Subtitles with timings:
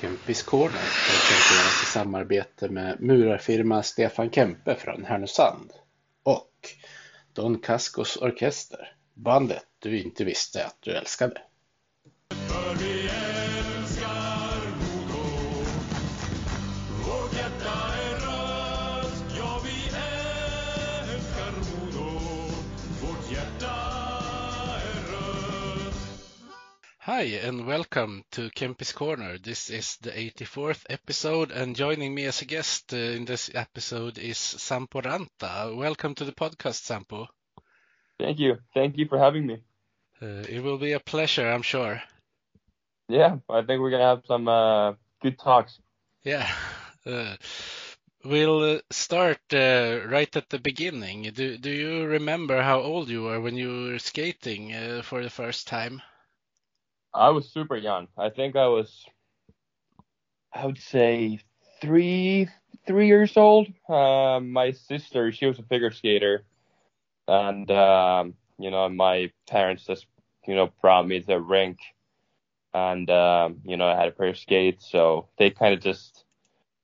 [0.00, 5.72] Kempis Corner presenteras alltså i samarbete med murarfirma Stefan Kempe från Härnösand.
[6.22, 6.52] Och
[7.32, 11.40] Don Cascos Orkester, bandet du inte visste att du älskade.
[27.08, 29.38] Hi, and welcome to Kempis Corner.
[29.38, 34.18] This is the 84th episode, and joining me as a guest uh, in this episode
[34.18, 35.74] is Sampo Ranta.
[35.74, 37.26] Welcome to the podcast, Sampo.
[38.20, 38.58] Thank you.
[38.74, 39.62] Thank you for having me.
[40.20, 42.02] Uh, it will be a pleasure, I'm sure.
[43.08, 45.78] Yeah, I think we're going to have some uh, good talks.
[46.24, 46.46] Yeah.
[47.06, 47.36] Uh,
[48.22, 51.30] we'll uh, start uh, right at the beginning.
[51.34, 55.68] Do, do you remember how old you were when you were skating for the first
[55.68, 56.02] time?
[57.14, 58.08] I was super young.
[58.16, 59.04] I think I was,
[60.52, 61.40] I would say
[61.80, 62.48] three
[62.86, 63.68] three years old.
[63.88, 66.44] Uh, my sister, she was a figure skater,
[67.26, 70.06] and um, you know my parents just
[70.46, 71.78] you know brought me to the rink,
[72.74, 76.24] and um, you know I had a pair of skates, so they kind of just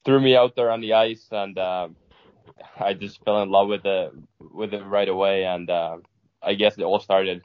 [0.05, 1.97] threw me out there on the ice, and um,
[2.78, 5.98] I just fell in love with it with it right away, and uh,
[6.42, 7.42] I guess it all started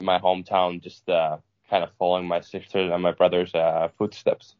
[0.00, 1.08] in my hometown, just.
[1.08, 1.38] Uh,
[1.70, 4.56] kind of following my sister and my brother's uh, footsteps.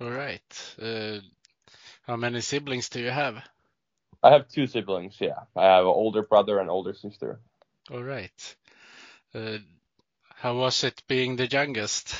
[0.00, 0.76] All right.
[0.80, 1.18] Uh,
[2.06, 3.36] how many siblings do you have?
[4.22, 5.16] I have two siblings.
[5.20, 7.40] Yeah, I have an older brother and older sister.
[7.90, 8.56] All right.
[9.34, 9.58] Uh,
[10.34, 12.14] how was it being the youngest?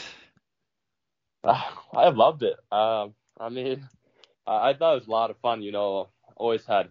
[1.45, 2.57] I loved it.
[2.71, 3.89] Um, I mean,
[4.47, 5.63] I, I thought it was a lot of fun.
[5.63, 6.89] You know, always had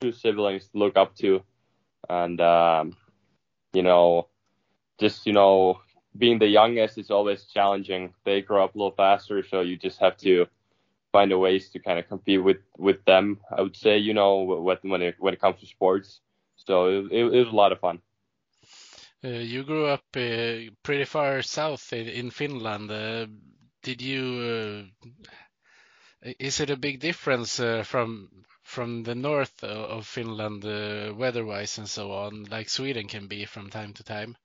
[0.00, 1.42] two siblings to look up to,
[2.08, 2.96] and um,
[3.72, 4.28] you know,
[4.98, 5.80] just you know,
[6.16, 8.14] being the youngest is always challenging.
[8.24, 10.46] They grow up a little faster, so you just have to
[11.12, 13.40] find a ways to kind of compete with with them.
[13.56, 14.42] I would say, you know,
[14.82, 16.20] when it when it comes to sports.
[16.56, 18.00] So it, it, it was a lot of fun.
[19.24, 22.90] Uh, you grew up uh, pretty far south in, in Finland.
[22.90, 23.26] Uh,
[23.82, 24.90] did you?
[26.24, 28.28] Uh, is it a big difference uh, from
[28.62, 33.70] from the north of Finland, uh, weather-wise and so on, like Sweden can be from
[33.70, 34.36] time to time?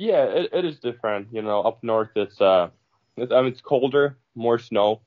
[0.00, 1.28] Yeah, it, it is different.
[1.30, 2.70] You know, up north it's uh,
[3.18, 5.02] it's, I mean it's colder, more snow,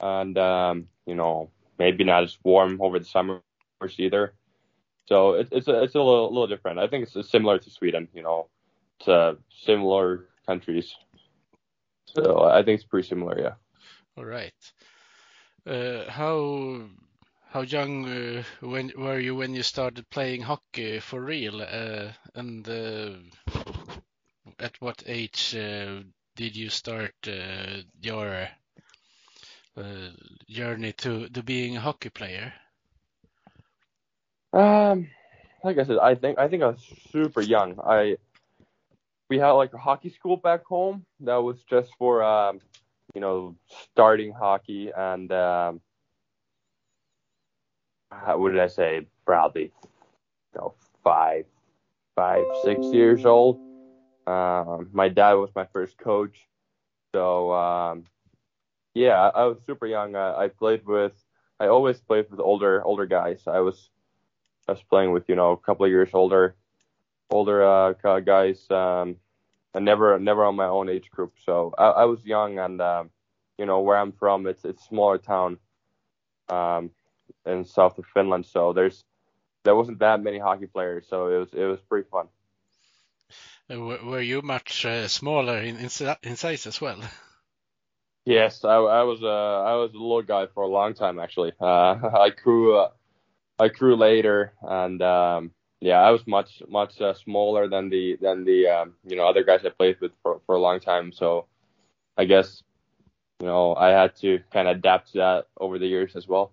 [0.00, 3.42] and um, you know maybe not as warm over the summer
[3.98, 4.32] either.
[5.04, 6.78] So it, it's a, it's a little, little different.
[6.78, 8.08] I think it's similar to Sweden.
[8.14, 8.48] You know,
[8.98, 10.94] it's uh, similar countries.
[12.06, 13.38] So I think it's pretty similar.
[13.38, 13.54] Yeah.
[14.16, 14.72] All right.
[15.66, 16.88] Uh, how
[17.50, 21.60] how young uh, when were you when you started playing hockey for real?
[21.60, 23.59] Uh, and uh,
[24.60, 26.00] at what age uh,
[26.36, 28.48] did you start uh, your
[29.76, 30.10] uh,
[30.48, 32.52] journey to, to being a hockey player?
[34.52, 35.08] Um,
[35.62, 37.78] like I said, I think I think I was super young.
[37.84, 38.16] I
[39.28, 42.60] we had like a hockey school back home that was just for um,
[43.14, 45.80] you know starting hockey and um,
[48.10, 49.06] what did I say?
[49.24, 49.72] Probably
[50.54, 51.46] you know five,
[52.16, 53.69] five, six years old.
[54.26, 56.46] Um, my dad was my first coach,
[57.12, 58.04] so um,
[58.94, 60.14] yeah, I, was super young.
[60.14, 61.12] I, I, played with,
[61.58, 63.42] I always played with older older guys.
[63.46, 63.90] I was
[64.68, 66.54] I was playing with you know a couple of years older
[67.30, 69.16] older uh, guys, um,
[69.74, 71.34] and never never on my own age group.
[71.44, 73.10] So I, I was young, and um,
[73.58, 75.58] you know where I'm from, it's it's a smaller town
[76.48, 76.90] um,
[77.46, 78.46] in south of Finland.
[78.46, 79.04] So there's
[79.64, 82.28] there wasn't that many hockey players, so it was it was pretty fun.
[83.70, 87.00] Were you much uh, smaller in, in, size as well?
[88.26, 91.52] Yes, I, I was uh, I was a little guy for a long time actually.
[91.58, 92.90] Uh, I grew uh,
[93.58, 98.44] I grew later, and um, yeah, I was much much uh, smaller than the than
[98.44, 101.12] the um, you know other guys I played with for for a long time.
[101.12, 101.46] So
[102.16, 102.62] I guess
[103.40, 106.52] you know I had to kind of adapt to that over the years as well.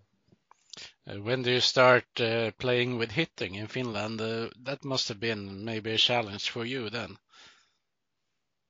[1.07, 4.19] Uh, when do you start uh, playing with hitting in Finland?
[4.19, 7.17] Uh, that must have been maybe a challenge for you then.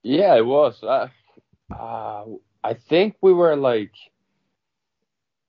[0.04, 0.81] Yeah, it was.
[0.84, 1.07] Uh,
[1.72, 2.25] uh,
[2.63, 3.92] I think we were like,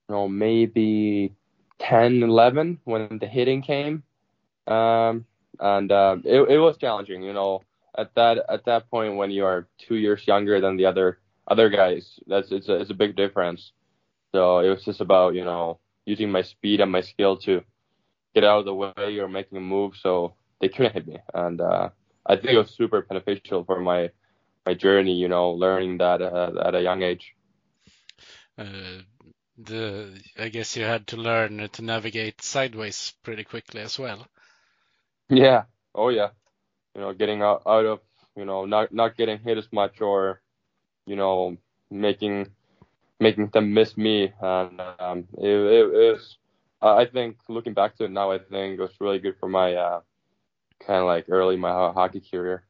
[0.07, 1.35] you know, maybe
[1.79, 4.03] 10, 11 when the hitting came,
[4.67, 5.25] um,
[5.59, 7.21] and um, it, it was challenging.
[7.23, 7.63] You know,
[7.97, 11.69] at that at that point when you are two years younger than the other other
[11.69, 13.71] guys, that's it's a, it's a big difference.
[14.33, 17.63] So it was just about you know using my speed and my skill to
[18.35, 21.19] get out of the way or making a move so they couldn't hit me.
[21.33, 21.89] And uh,
[22.25, 24.11] I think it was super beneficial for my
[24.65, 27.35] my journey, you know, learning that uh, at a young age.
[28.57, 29.01] uh,
[29.57, 34.27] the I guess you had to learn to navigate sideways pretty quickly as well.
[35.29, 35.63] Yeah.
[35.95, 36.29] Oh yeah.
[36.95, 37.99] You know, getting out, out of
[38.35, 40.41] you know not not getting hit as much or
[41.05, 41.57] you know
[41.91, 42.51] making
[43.19, 46.37] making them miss me and um, it, it, it was
[46.81, 49.75] I think looking back to it now I think it was really good for my
[49.75, 50.01] uh,
[50.85, 52.63] kind of like early my hockey career.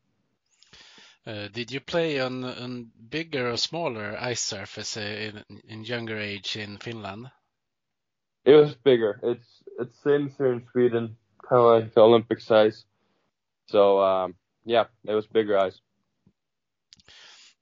[1.28, 6.18] Uh, did you play on, on bigger or smaller ice surface uh, in, in younger
[6.18, 7.30] age in Finland?
[8.46, 9.20] It was bigger.
[9.22, 11.18] It's it's same here in Sweden,
[11.48, 12.86] kind of like the Olympic size.
[13.68, 14.36] So um,
[14.66, 15.80] yeah, it was bigger ice.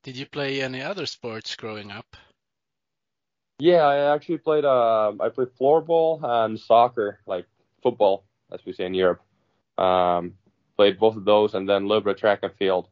[0.03, 2.15] Did you play any other sports growing up?
[3.59, 4.65] Yeah, I actually played.
[4.65, 7.45] Uh, I played floorball and soccer, like
[7.81, 9.21] football, as we say in Europe.
[9.77, 10.37] Um,
[10.77, 12.87] played both of those, and then a little bit of track and field.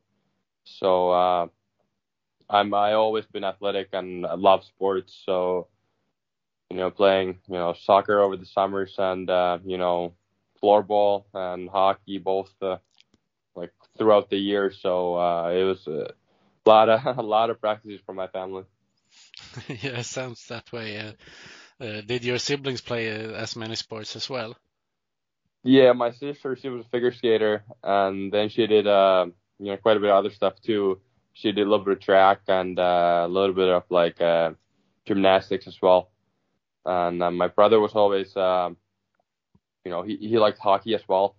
[0.66, 1.48] So uh,
[2.50, 5.14] I'm I always been athletic and I love sports.
[5.26, 5.68] So
[6.70, 10.14] you know, playing you know soccer over the summers and uh, you know
[10.62, 12.78] floorball and hockey both uh,
[13.56, 14.72] like throughout the year.
[14.72, 16.10] So uh, it was a
[16.66, 18.64] lot of a lot of practices for my family.
[19.82, 20.98] yeah, sounds that way.
[21.00, 24.56] Uh, uh, did your siblings play uh, as many sports as well?
[25.64, 29.26] Yeah, my sister she was a figure skater, and then she did uh,
[29.60, 31.02] you know quite a bit of other stuff too.
[31.34, 34.52] She did a little bit of track and uh, a little bit of like uh,
[35.06, 36.12] gymnastics as well.
[36.86, 38.78] And uh, my brother was always, um,
[39.84, 41.36] you know, he he liked hockey as well.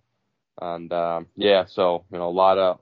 [0.61, 2.79] And um, yeah, so you know a lot of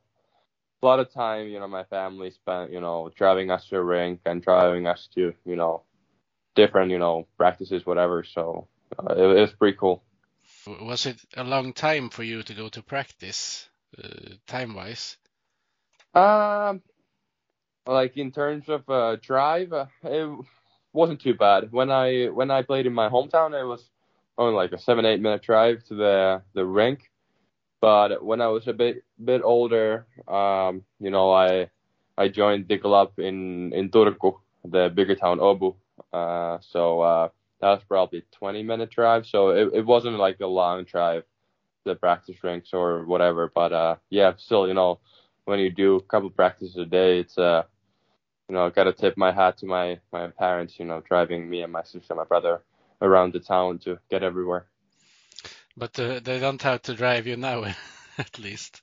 [0.85, 3.83] a lot of time, you know, my family spent, you know, driving us to a
[3.83, 5.81] rink and driving us to, you know,
[6.55, 8.23] different, you know, practices, whatever.
[8.23, 8.67] So
[8.99, 10.03] uh, it, it was pretty cool.
[10.81, 13.67] Was it a long time for you to go to practice,
[13.97, 15.17] uh, time wise?
[16.13, 16.83] Um,
[17.87, 20.29] like in terms of uh, drive, uh, it
[20.93, 21.71] wasn't too bad.
[21.71, 23.83] When I when I played in my hometown, it was
[24.37, 27.09] only like a seven eight minute drive to the the rink.
[27.85, 31.69] But when I was a bit bit older, um, you know, I
[32.17, 35.75] I joined the club in in Turku, the bigger town Åbo.
[36.11, 37.29] Uh, so uh,
[37.61, 39.27] that was probably 20 minute drive.
[39.27, 41.25] So it, it wasn't like a long drive
[41.85, 43.51] the practice rinks or whatever.
[43.53, 44.99] But uh, yeah, still, you know,
[45.45, 47.63] when you do a couple practices a day, it's uh,
[48.49, 51.71] you know, gotta tip my hat to my my parents, you know, driving me and
[51.71, 52.63] my sister, and my brother
[53.01, 54.65] around the town to get everywhere.
[55.77, 57.65] But uh, they don't have to drive you now,
[58.17, 58.81] at least.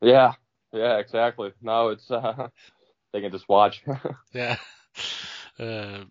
[0.00, 0.34] Yeah,
[0.72, 1.52] yeah, exactly.
[1.62, 2.48] No, it's uh,
[3.12, 3.82] they can just watch.
[4.32, 4.56] yeah.
[5.58, 6.04] Uh,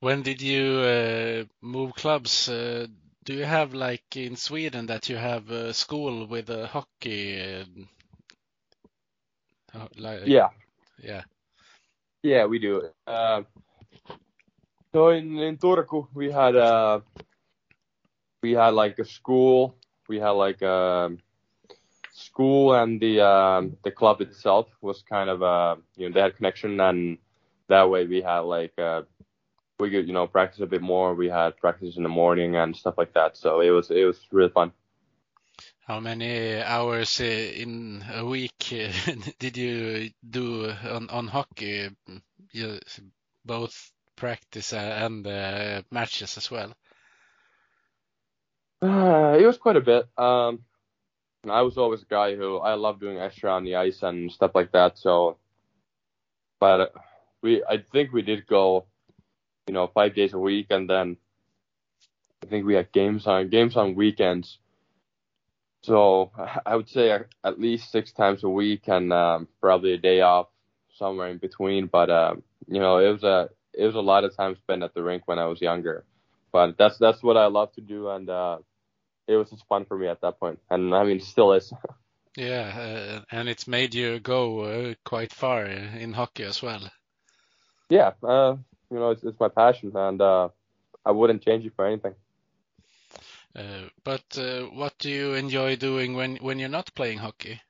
[0.00, 2.48] when did you uh, move clubs?
[2.48, 2.86] Uh,
[3.24, 7.40] do you have like in Sweden that you have a school with a hockey?
[9.74, 10.48] Uh, like, yeah.
[11.02, 11.22] Yeah.
[12.22, 12.88] Yeah, we do.
[13.06, 13.42] Uh,
[14.92, 17.00] so in in Turku we had uh
[18.42, 19.76] we had like a school,
[20.08, 21.18] we had like a um,
[22.12, 26.36] school and the um the club itself was kind of uh you know they had
[26.36, 27.18] connection and
[27.68, 29.02] that way we had like uh
[29.78, 31.14] we could you know practice a bit more.
[31.14, 33.36] We had practice in the morning and stuff like that.
[33.36, 34.72] So it was it was really fun.
[35.86, 38.92] How many hours uh, in a week uh,
[39.38, 41.90] did you do on on hockey?
[42.52, 42.78] You,
[43.44, 46.74] both practice and uh, matches as well.
[48.82, 50.08] Uh, it was quite a bit.
[50.16, 50.60] Um,
[51.48, 54.52] I was always a guy who I love doing extra on the ice and stuff
[54.54, 54.98] like that.
[54.98, 55.38] So,
[56.60, 56.92] but
[57.42, 58.86] we I think we did go,
[59.66, 61.16] you know, five days a week, and then
[62.42, 64.58] I think we had games on games on weekends.
[65.82, 66.32] So
[66.66, 67.12] I would say
[67.44, 70.48] at least six times a week, and um, probably a day off
[70.94, 71.86] somewhere in between.
[71.86, 74.94] But um, you know, it was a it was a lot of time spent at
[74.94, 76.04] the rink when I was younger.
[76.52, 78.58] But that's that's what I love to do, and uh,
[79.26, 81.72] it was just fun for me at that point, and I mean, still is.
[82.36, 86.90] Yeah, uh, and it's made you go uh, quite far in hockey as well.
[87.90, 88.56] Yeah, uh,
[88.90, 90.48] you know, it's, it's my passion, and uh,
[91.04, 92.14] I wouldn't change it for anything.
[93.54, 97.60] Uh, but uh, what do you enjoy doing when when you're not playing hockey?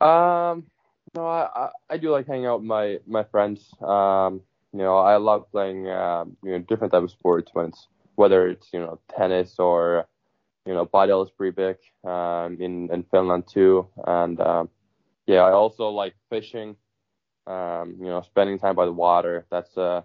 [0.00, 0.66] Um,
[1.14, 3.74] no, I, I do like hanging out with my my friends.
[3.80, 7.88] Um, you know, I love playing uh, you know different type of sports when it's
[8.16, 10.06] whether it's you know tennis or
[10.66, 11.76] you know padel is pretty big
[12.10, 14.68] um, in in Finland too, and um,
[15.26, 16.76] yeah, I also like fishing.
[17.46, 19.46] Um, you know, spending time by the water.
[19.50, 20.02] That's uh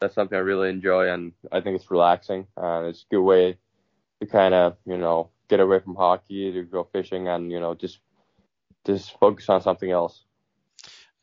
[0.00, 3.58] that's something I really enjoy, and I think it's relaxing and it's a good way
[4.20, 7.74] to kind of you know get away from hockey to go fishing and you know
[7.74, 8.00] just
[8.86, 10.24] just focus on something else.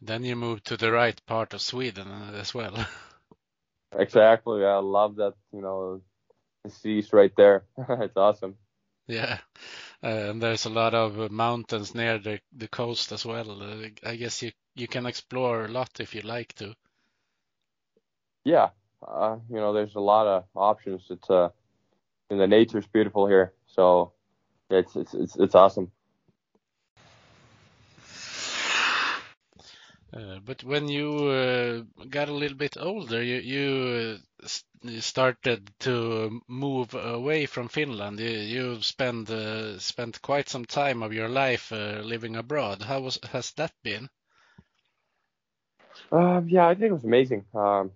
[0.02, 2.86] Then you moved to the right part of Sweden uh, as well.
[3.98, 4.66] Exactly.
[4.66, 5.34] I love that.
[5.52, 6.02] You know,
[6.64, 7.64] the sea's right there.
[7.90, 8.56] it's awesome.
[9.08, 9.40] Yeah,
[10.04, 13.64] uh, and there's a lot of mountains near the the coast as well.
[13.64, 16.76] Uh, I guess you you can explore a lot if you like to.
[18.44, 18.70] Yeah,
[19.08, 21.06] uh, you know, there's a lot of options.
[21.10, 21.50] It's uh,
[22.30, 24.12] and the nature's beautiful here, so
[24.70, 25.92] it's it's it's, it's awesome.
[30.14, 34.48] Uh, but when you uh, got a little bit older, you you, uh,
[34.84, 38.20] you started to move away from Finland.
[38.20, 42.82] You, you spent uh, spent quite some time of your life uh, living abroad.
[42.82, 44.10] How was has that been?
[46.12, 47.44] Um, yeah, I think it was amazing.
[47.54, 47.92] Um,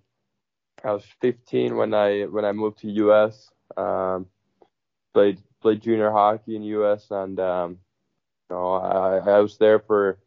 [0.84, 3.50] I was 15 when I when I moved to US.
[3.76, 4.26] Um,
[5.14, 7.78] played played junior hockey in US, and um,
[8.50, 10.18] you know, I, I was there for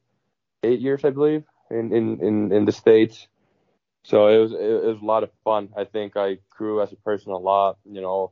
[0.63, 3.27] eight years, I believe, in in in, in the states.
[4.03, 5.69] So it was it, was a lot of fun.
[5.77, 7.77] I think I grew as a person a lot.
[7.85, 8.31] You know,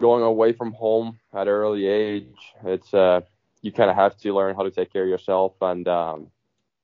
[0.00, 3.20] going away from home at an early age, it's uh
[3.62, 6.28] you kind of have to learn how to take care of yourself, and um,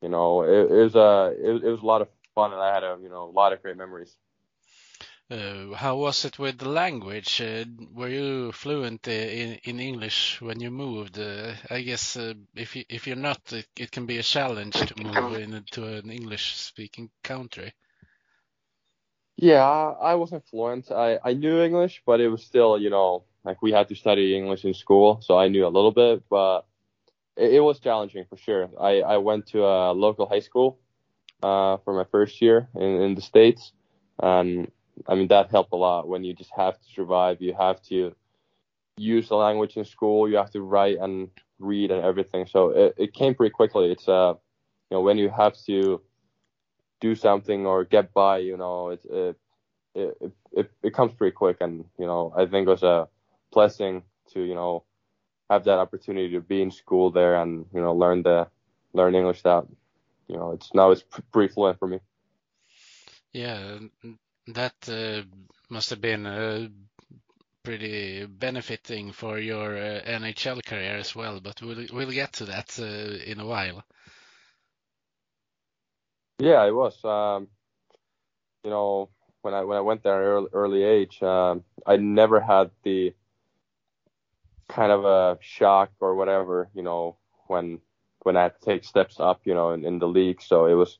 [0.01, 2.61] you know, it, it was a uh, it, it was a lot of fun, and
[2.61, 4.17] I had a you know a lot of great memories.
[5.31, 7.43] Uh, how was it with the language?
[7.43, 11.19] Uh, were you fluent uh, in, in English when you moved?
[11.19, 14.77] Uh, I guess uh, if you, if you're not, it, it, can be a challenge
[14.77, 17.75] to move into an English-speaking country.
[19.37, 20.91] Yeah, I wasn't fluent.
[20.91, 24.35] I, I knew English, but it was still, you know, like we had to study
[24.35, 26.65] English in school, so I knew a little bit, but
[27.37, 28.71] it, it was challenging for sure.
[28.81, 30.79] I, I went to a local high school
[31.43, 33.73] uh, for my first year in, in the States,
[34.19, 34.71] and
[35.07, 37.41] I mean, that helped a lot when you just have to survive.
[37.41, 38.15] You have to
[38.97, 40.29] use the language in school.
[40.29, 42.47] You have to write and read and everything.
[42.47, 43.93] So it, it came pretty quickly.
[43.93, 44.35] It's uh,
[44.91, 46.01] you know, when you have to
[47.01, 49.37] do something or get by, you know, it it
[49.95, 51.59] it it, it comes pretty quick.
[51.61, 53.09] And you know, I think it was a
[53.53, 54.03] blessing
[54.33, 54.85] to you know
[55.51, 58.49] have that opportunity to be in school there and you know learn the
[58.93, 59.65] learn English that
[60.29, 62.01] you know it's now it's pretty fluent for me.
[63.33, 63.79] Yeah,
[64.55, 65.23] that uh,
[65.69, 66.69] must have been uh,
[67.63, 72.79] pretty benefiting for your uh, NHL career as well, but we'll we'll get to that
[72.79, 73.85] in a while.
[76.39, 77.05] Yeah, it was.
[77.05, 77.49] Um,
[78.65, 79.11] you know,
[79.43, 83.15] when I when I went there early, early age, um, I never had the
[84.69, 87.81] kind of a shock or whatever, you know, when
[88.23, 90.43] when I had to take steps up, you know, in, in the league.
[90.43, 90.99] So it was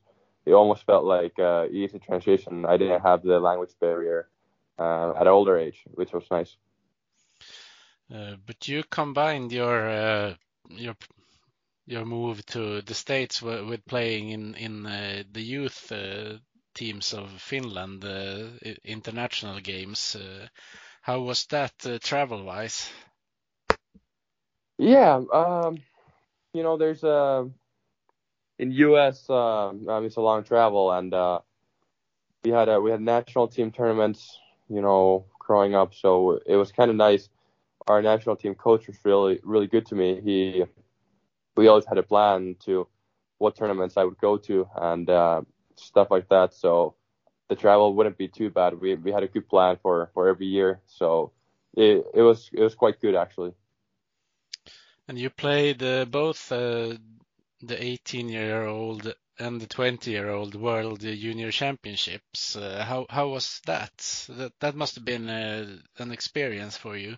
[0.49, 2.65] it almost felt like uh, easy transition.
[2.65, 4.29] I didn't have the language barrier
[4.79, 6.57] uh, at an older age, which was nice.
[8.13, 10.35] Uh, but you combined your uh,
[10.69, 10.95] your
[11.85, 16.37] your move to the states with playing in in uh, the youth uh,
[16.73, 18.03] teams of Finland,
[18.83, 20.17] international games.
[21.01, 22.89] how was that travel wise?
[24.77, 25.79] Yeah, um,
[26.53, 27.49] you know, there's a
[28.59, 29.29] in U.S.
[29.29, 31.39] Uh, mean, it's a long travel, and uh,
[32.43, 34.39] we had a, we had national team tournaments,
[34.69, 35.93] you know, growing up.
[35.95, 37.29] So it was kind of nice.
[37.87, 40.21] Our national team coach was really really good to me.
[40.21, 40.65] He
[41.55, 42.87] we always had a plan to
[43.39, 45.41] what tournaments I would go to and uh,
[45.75, 46.53] stuff like that.
[46.53, 46.95] So
[47.47, 48.79] the travel wouldn't be too bad.
[48.79, 50.81] We we had a good plan for for every year.
[50.85, 51.31] So
[51.75, 53.53] it it was it was quite good actually.
[55.07, 56.93] And you played uh, both uh,
[57.61, 62.55] the 18-year-old and the 20-year-old World Junior Championships.
[62.55, 63.95] Uh, how how was that?
[64.29, 67.17] That that must have been uh, an experience for you.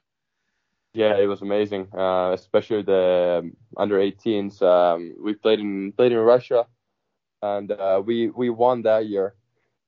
[0.94, 4.62] Yeah, it was amazing, uh, especially the um, under 18s.
[4.62, 6.68] Um, we played in played in Russia,
[7.42, 9.36] and uh, we we won that year.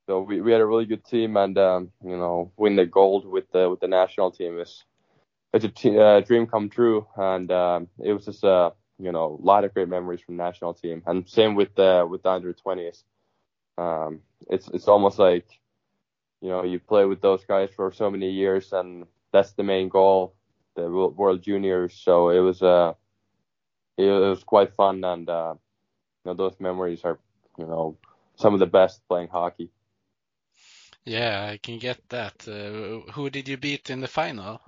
[0.05, 3.25] So we, we had a really good team, and um, you know, win the gold
[3.25, 4.83] with the with the national team is
[5.53, 9.45] it's a uh, dream come true, and um, it was just a you know, a
[9.45, 13.03] lot of great memories from national team, and same with the with the under 20s.
[13.77, 15.47] Um, it's it's almost like,
[16.41, 19.89] you know, you play with those guys for so many years, and that's the main
[19.89, 20.35] goal,
[20.75, 21.93] the World Juniors.
[21.95, 22.93] So it was uh,
[23.97, 25.55] it, it was quite fun, and uh,
[26.25, 27.19] you know, those memories are,
[27.57, 27.97] you know,
[28.35, 29.71] some of the best playing hockey.
[31.05, 32.47] Yeah, I can get that.
[32.47, 34.61] Uh, who did you beat in the final?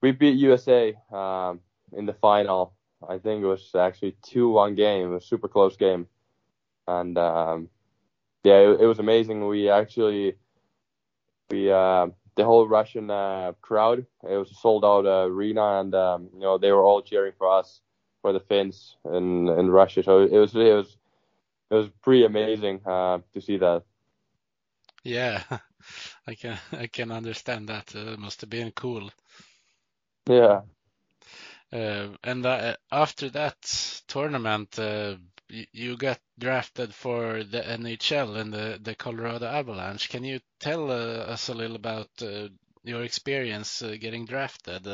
[0.00, 1.60] We beat USA um,
[1.92, 2.74] in the final.
[3.06, 5.06] I think it was actually two one game.
[5.06, 6.06] It was a super close game,
[6.86, 7.68] and um,
[8.44, 9.46] yeah, it, it, was amazing.
[9.46, 10.34] We actually
[11.50, 14.06] we uh, the whole Russian uh, crowd.
[14.28, 17.34] It was a sold out uh, arena, and um, you know they were all cheering
[17.38, 17.80] for us
[18.22, 20.02] for the Finns in in Russia.
[20.02, 20.96] So it was it was
[21.70, 23.84] it was pretty amazing uh, to see that.
[25.04, 25.42] yeah,
[26.26, 27.94] I can I can understand that.
[27.94, 29.10] Uh, it must have been cool.
[30.28, 30.62] Yeah.
[31.72, 33.56] Uh, and uh, after that
[34.08, 35.16] tournament, uh,
[35.48, 40.08] you got drafted for the NHL and the, the Colorado Avalanche.
[40.08, 42.48] Can you tell uh, us a little about uh,
[42.84, 44.86] your experience uh, getting drafted?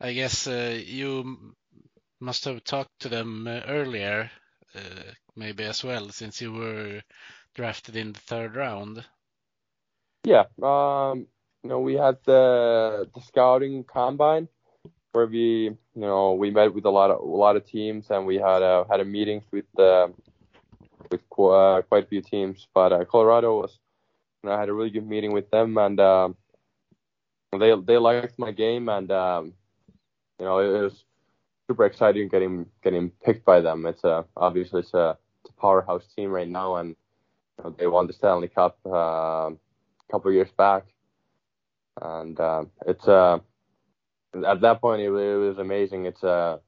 [0.00, 1.54] I guess you
[2.20, 4.30] must have talked to them earlier,
[5.36, 7.02] maybe as well, since you were
[7.54, 9.04] drafted in the third round.
[10.24, 10.44] Yeah.
[10.62, 11.26] Um,
[11.62, 14.48] you know, we had the the scouting combine
[15.12, 18.26] where we, you know, we met with a lot of a lot of teams and
[18.26, 20.08] we had a had a meetings with uh,
[21.10, 22.68] with uh, quite a few teams.
[22.74, 23.78] But uh, Colorado was,
[24.42, 26.36] you know, I had a really good meeting with them and um,
[27.58, 29.52] they they liked my game and um,
[30.38, 31.04] you know it was
[31.68, 33.86] super exciting getting getting picked by them.
[33.86, 36.96] It's a obviously it's a, it's a powerhouse team right now and
[37.58, 38.90] you know, they won the Stanley Cup uh,
[39.50, 39.56] a
[40.10, 40.84] couple of years back
[42.02, 43.38] and uh, it's a uh,
[44.34, 46.06] at that point it, it was amazing.
[46.06, 46.60] It's a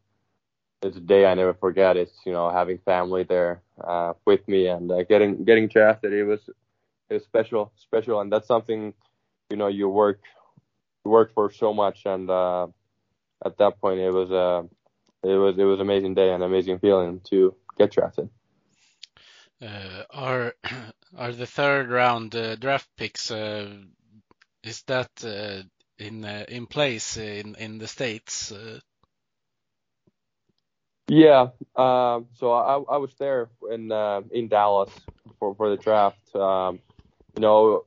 [0.82, 1.96] it's a day I never forget.
[1.96, 6.12] It's you know having family there uh, with me and uh, getting getting drafted.
[6.12, 6.40] It was
[7.08, 8.94] it was special special, and that's something
[9.50, 10.20] you know you work
[11.04, 12.06] you work for so much.
[12.06, 12.68] And uh,
[13.44, 14.62] at that point, it was a uh,
[15.22, 18.30] it was it was amazing day and amazing feeling to get drafted.
[19.60, 20.54] Uh, are
[21.16, 23.30] are the third round uh, draft picks?
[23.30, 23.76] Uh,
[24.62, 25.62] is that uh,
[26.00, 28.52] in uh, in place in in the states?
[28.52, 28.80] Uh?
[31.08, 34.90] Yeah, um, so I I was there in uh, in Dallas
[35.38, 36.34] for for the draft.
[36.34, 36.78] Um,
[37.36, 37.84] you know,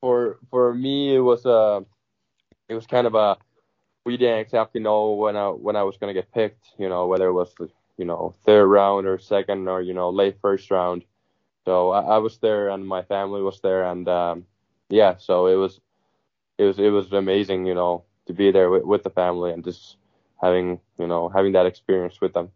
[0.00, 1.84] for for me it was a
[2.68, 3.36] it was kind of a
[4.04, 6.66] we didn't exactly know when I when I was gonna get picked.
[6.78, 7.54] You know, whether it was
[7.98, 11.04] you know third round or second or you know late first round.
[11.64, 14.46] So I, I was there and my family was there and um,
[14.88, 15.80] yeah, so it was
[16.62, 19.64] it was it was amazing, you know, to be there with, with the family and
[19.64, 19.96] just
[20.40, 22.50] having you know having that experience with them.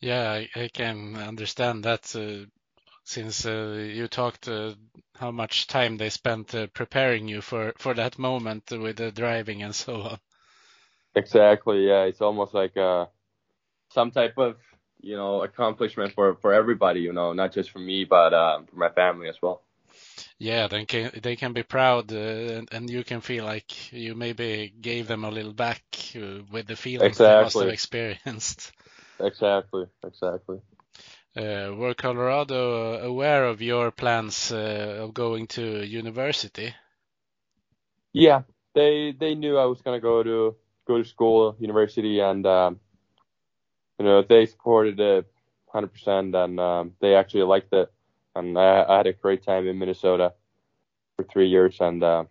[0.00, 2.14] Yeah, I, I can understand that.
[2.14, 2.46] Uh,
[3.04, 4.74] since uh, you talked uh,
[5.16, 9.62] how much time they spent uh, preparing you for for that moment with the driving
[9.62, 10.20] and so on.
[11.14, 11.86] Exactly.
[11.88, 13.06] Yeah, it's almost like uh,
[13.90, 14.56] some type of
[15.00, 17.00] you know accomplishment for for everybody.
[17.00, 19.62] You know, not just for me, but um, for my family as well
[20.40, 24.14] yeah, they can they can be proud, uh, and, and, you can feel like you
[24.14, 25.82] maybe gave them a little back
[26.16, 27.36] uh, with the feelings exactly.
[27.36, 28.72] they must have experienced.
[29.22, 30.60] Exactly, exactly.
[31.36, 36.74] Uh, were Colorado aware of your plans uh, of going to university?
[38.14, 42.80] Yeah, they they knew I was gonna go to go to school, university, and um,
[43.98, 45.30] you know they supported it
[45.74, 47.92] 100%, and um, they actually liked it
[48.34, 50.32] and I, I, had a great time in Minnesota
[51.16, 52.24] for three years, and uh,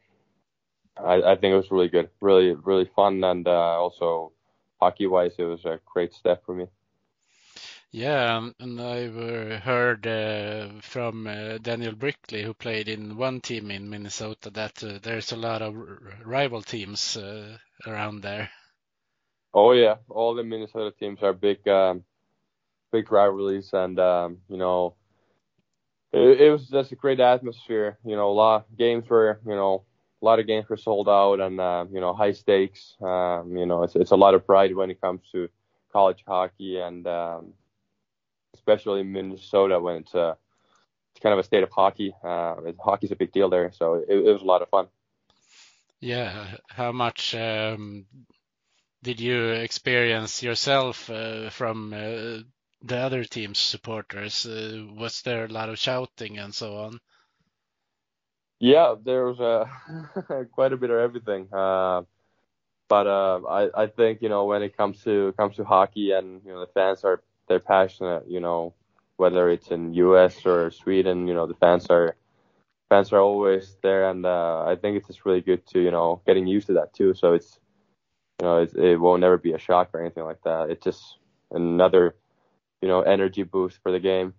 [0.97, 4.31] I, I, think it was really good, really really fun, and uh, also
[4.79, 6.67] hockey wise, it was a great step for me.
[7.91, 13.71] Yeah, um, and I've heard uh, from uh, Daniel Brickley, who played in one team
[13.71, 15.75] in Minnesota, that uh, there's a lot of
[16.23, 17.57] rival teams uh,
[17.87, 18.51] around there.
[19.55, 22.03] Oh yeah, all the Minnesota teams are big, um,
[22.91, 24.93] big rivalries, and um, you know
[26.11, 27.97] it, it was just a great atmosphere.
[28.05, 29.83] You know, a lot of games were, you know,
[30.21, 32.95] a lot of games were sold out and uh, you know high stakes.
[33.01, 35.49] Um, you know, it's it's a lot of pride when it comes to
[35.91, 37.53] college hockey and um,
[38.53, 40.37] especially Minnesota when it's a
[41.11, 42.13] it's kind of a state of hockey.
[42.23, 44.87] Uh, hockey's a big deal there, so it, it was a lot of fun.
[45.99, 48.05] Yeah, how much um,
[49.03, 52.43] did you experience yourself uh, from uh,
[52.81, 54.45] the other team's supporters?
[54.45, 56.99] Uh, was there a lot of shouting and so on?
[58.59, 61.47] Yeah, there was uh, quite a bit of everything.
[61.53, 62.03] Uh,
[62.89, 66.41] but uh, I I think you know when it comes to comes to hockey and
[66.43, 68.25] you know the fans are they're passionate.
[68.27, 68.73] You know
[69.17, 70.45] whether it's in U.S.
[70.45, 72.15] or Sweden, you know the fans are
[72.89, 76.21] fans are always there, and uh, I think it's just really good to you know
[76.25, 77.13] getting used to that too.
[77.13, 77.59] So it's
[78.41, 80.69] you know it, it won't never be a shock or anything like that.
[80.69, 81.17] It's just
[81.51, 82.15] another
[82.81, 84.33] you know energy boost for the game.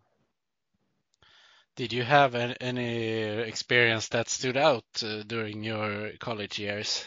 [1.76, 3.14] Did you have any
[3.48, 7.06] experience that stood out uh, during your college years?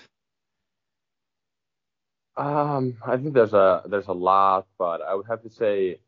[2.35, 5.99] Um, I think there's a there's a lot, but I would have to say,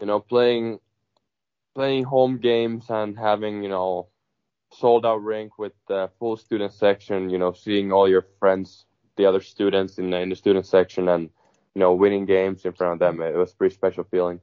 [0.00, 0.80] you know, playing
[1.74, 4.08] playing home games and having you know
[4.72, 9.26] sold out rink with the full student section, you know, seeing all your friends, the
[9.26, 11.30] other students in the, in the student section, and
[11.74, 13.22] you know, winning games in front of them.
[13.22, 14.40] It was a pretty special feeling.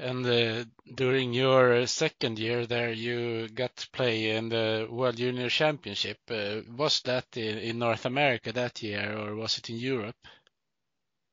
[0.00, 0.64] And uh,
[0.94, 6.18] during your second year there, you got to play in the World Junior Championship.
[6.30, 10.14] Uh, was that in, in, North America that year, or was it in Europe?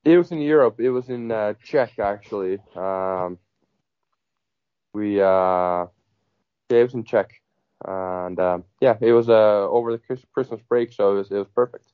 [0.04, 0.80] It was in Europe.
[0.80, 2.58] It was in uh, Czech, actually.
[2.76, 3.38] Um,
[4.94, 5.86] we uh,
[6.70, 7.30] yeah, it was in Czech,
[7.86, 11.48] and um, yeah, it was uh, over the Christmas break, so it was, it was
[11.54, 11.86] perfect.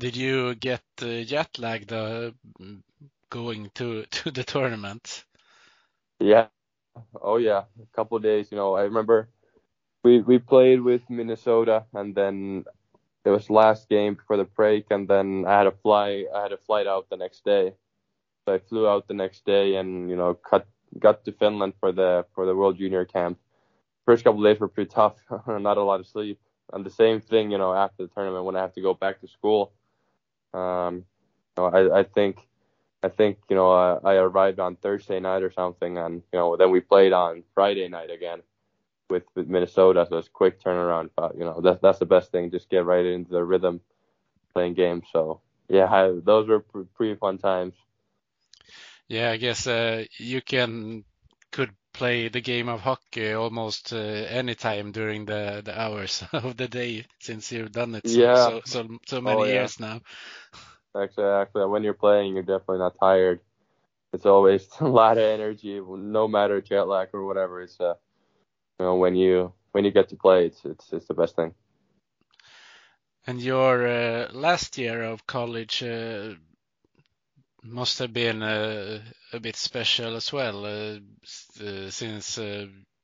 [0.00, 2.32] Did you get uh, jet lagged uh,
[3.30, 5.24] going to to the tournament?
[6.20, 6.48] Yeah.
[7.20, 8.50] Oh yeah, a couple of days.
[8.50, 9.28] You know, I remember
[10.04, 12.64] we we played with Minnesota, and then
[13.24, 16.26] it was last game before the break, and then I had to fly.
[16.34, 17.74] I had a flight out the next day,
[18.44, 20.66] so I flew out the next day, and you know, cut
[20.98, 23.38] got to Finland for the for the World Junior Camp.
[24.06, 25.16] First couple of days were pretty tough,
[25.48, 26.40] not a lot of sleep,
[26.72, 29.20] and the same thing, you know, after the tournament when I have to go back
[29.20, 29.72] to school.
[30.52, 31.04] Um,
[31.56, 32.46] you know, I I think
[33.02, 36.56] I think you know I, I arrived on Thursday night or something, and you know
[36.56, 38.42] then we played on Friday night again
[39.08, 41.10] with with Minnesota, so it's quick turnaround.
[41.16, 43.80] But you know that's that's the best thing, just get right into the rhythm
[44.52, 45.06] playing games.
[45.12, 47.74] So yeah, I, those were pretty fun times.
[49.08, 51.04] Yeah, I guess uh, you can
[51.50, 56.56] could play the game of hockey almost uh, any time during the, the hours of
[56.56, 58.34] the day since you've done it so, yeah.
[58.36, 59.52] so, so, so many oh, yeah.
[59.52, 60.00] years now.
[60.94, 61.66] Exactly.
[61.66, 63.40] When you're playing, you're definitely not tired.
[64.14, 67.60] It's always a lot of energy, no matter jet lag or whatever.
[67.60, 67.94] It's uh,
[68.78, 71.52] you know, when you when you get to play, it's it's it's the best thing.
[73.26, 76.32] And your uh, last year of college uh,
[77.62, 79.00] must have been uh,
[79.32, 80.98] a bit special as well, uh,
[81.62, 82.38] uh, since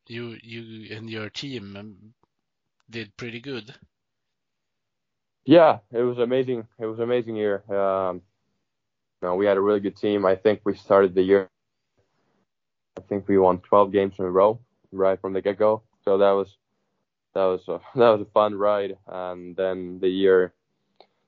[0.09, 1.97] you you and your team um,
[2.91, 3.75] did pretty good.
[5.45, 6.67] Yeah, it was amazing.
[6.79, 7.63] It was amazing year.
[7.73, 8.23] Um,
[9.23, 10.27] you know, we had a really good team.
[10.27, 11.49] I think we started the year.
[12.99, 14.61] I think we won 12 games in a row
[14.93, 15.83] right from the get-go.
[16.05, 16.57] So that was
[17.35, 18.97] that was a, that was a fun ride.
[19.07, 20.53] And then the year,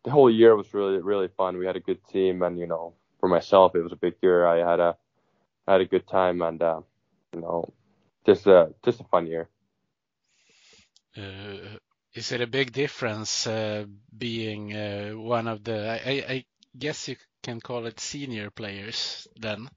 [0.04, 1.58] the whole year was really really fun.
[1.58, 4.46] We had a good team, and you know, for myself, it was a big year.
[4.46, 4.96] I had a
[5.66, 6.80] had a good time, and uh,
[7.34, 7.72] you know,
[8.24, 9.48] just a just a fun year.
[11.16, 11.78] Uh,
[12.14, 13.84] is it a big difference uh,
[14.16, 15.90] being uh, one of the?
[15.90, 16.44] I, I,
[16.78, 19.68] guess you can call it senior players then.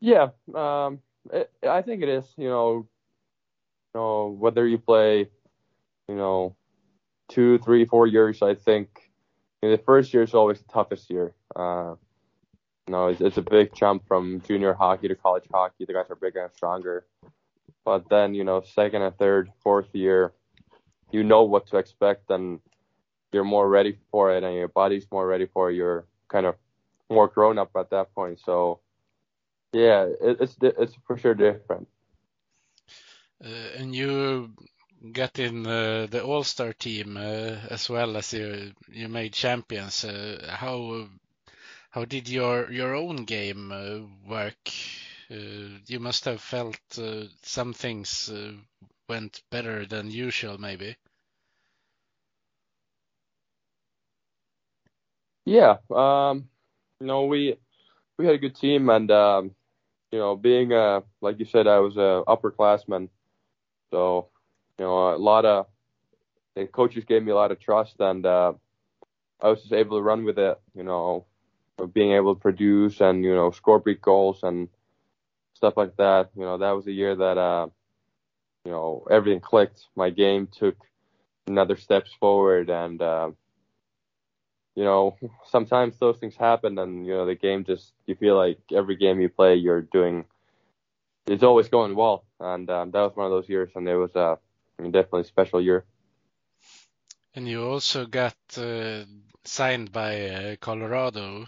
[0.00, 1.00] Yeah, um,
[1.32, 2.24] it, I think it is.
[2.36, 2.88] You know,
[3.94, 5.28] you know whether you play,
[6.08, 6.56] you know,
[7.28, 8.42] two, three, four years.
[8.42, 9.03] I think
[9.70, 11.34] the first year is always the toughest year.
[11.54, 11.94] Uh,
[12.86, 15.84] it's, it's a big jump from junior hockey to college hockey.
[15.86, 17.06] The guys are bigger and stronger.
[17.84, 20.32] But then, you know, second and third, fourth year,
[21.10, 22.60] you know what to expect and
[23.32, 25.74] you're more ready for it and your body's more ready for it.
[25.74, 26.56] You're kind of
[27.10, 28.40] more grown up at that point.
[28.44, 28.80] So
[29.72, 31.88] yeah, it, it's it's for sure different.
[33.44, 34.52] Uh, and you
[35.12, 37.20] got in uh, the All Star team uh,
[37.70, 40.04] as well as you you made champions.
[40.04, 41.08] Uh, how
[41.90, 44.68] how did your your own game uh, work?
[45.30, 46.78] Uh, you must have felt
[47.42, 48.30] some things
[49.08, 50.96] went better than usual, maybe.
[55.44, 56.48] Yeah, um,
[57.00, 57.56] you know, we
[58.18, 59.50] we had a good team, and um,
[60.10, 60.70] you know, being
[61.20, 63.08] like you said, I was a upperclassman,
[63.90, 64.28] so
[64.78, 65.66] you know, a lot of
[66.54, 68.52] the coaches gave me a lot of trust, and uh,
[69.40, 70.58] I was just able to run with it.
[70.74, 71.26] You know,
[71.92, 74.68] being able to produce and you know score big goals and
[75.54, 76.30] stuff like that.
[76.36, 77.68] You know, that was a year that uh,
[78.64, 79.86] you know everything clicked.
[79.96, 80.76] My game took
[81.46, 83.30] another steps forward, and uh,
[84.74, 85.16] you know,
[85.48, 89.20] sometimes those things happen, and you know, the game just you feel like every game
[89.20, 90.24] you play, you're doing,
[91.26, 94.14] it's always going well, and um, that was one of those years, and it was
[94.16, 94.36] uh,
[94.78, 95.84] definitely a special year.
[97.34, 99.04] And you also got uh,
[99.44, 101.46] signed by uh, Colorado.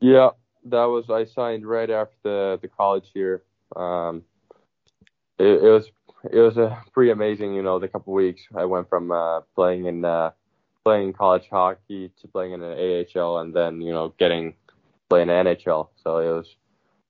[0.00, 0.30] Yeah,
[0.64, 3.42] that was I signed right after the the college year.
[3.74, 4.22] Um,
[5.38, 5.90] it, it was
[6.30, 7.54] it was a pretty amazing.
[7.54, 10.30] You know, the couple weeks I went from uh, playing in uh,
[10.84, 14.54] playing college hockey to playing in an AHL, and then you know getting
[15.08, 15.88] playing NHL.
[16.02, 16.54] So it was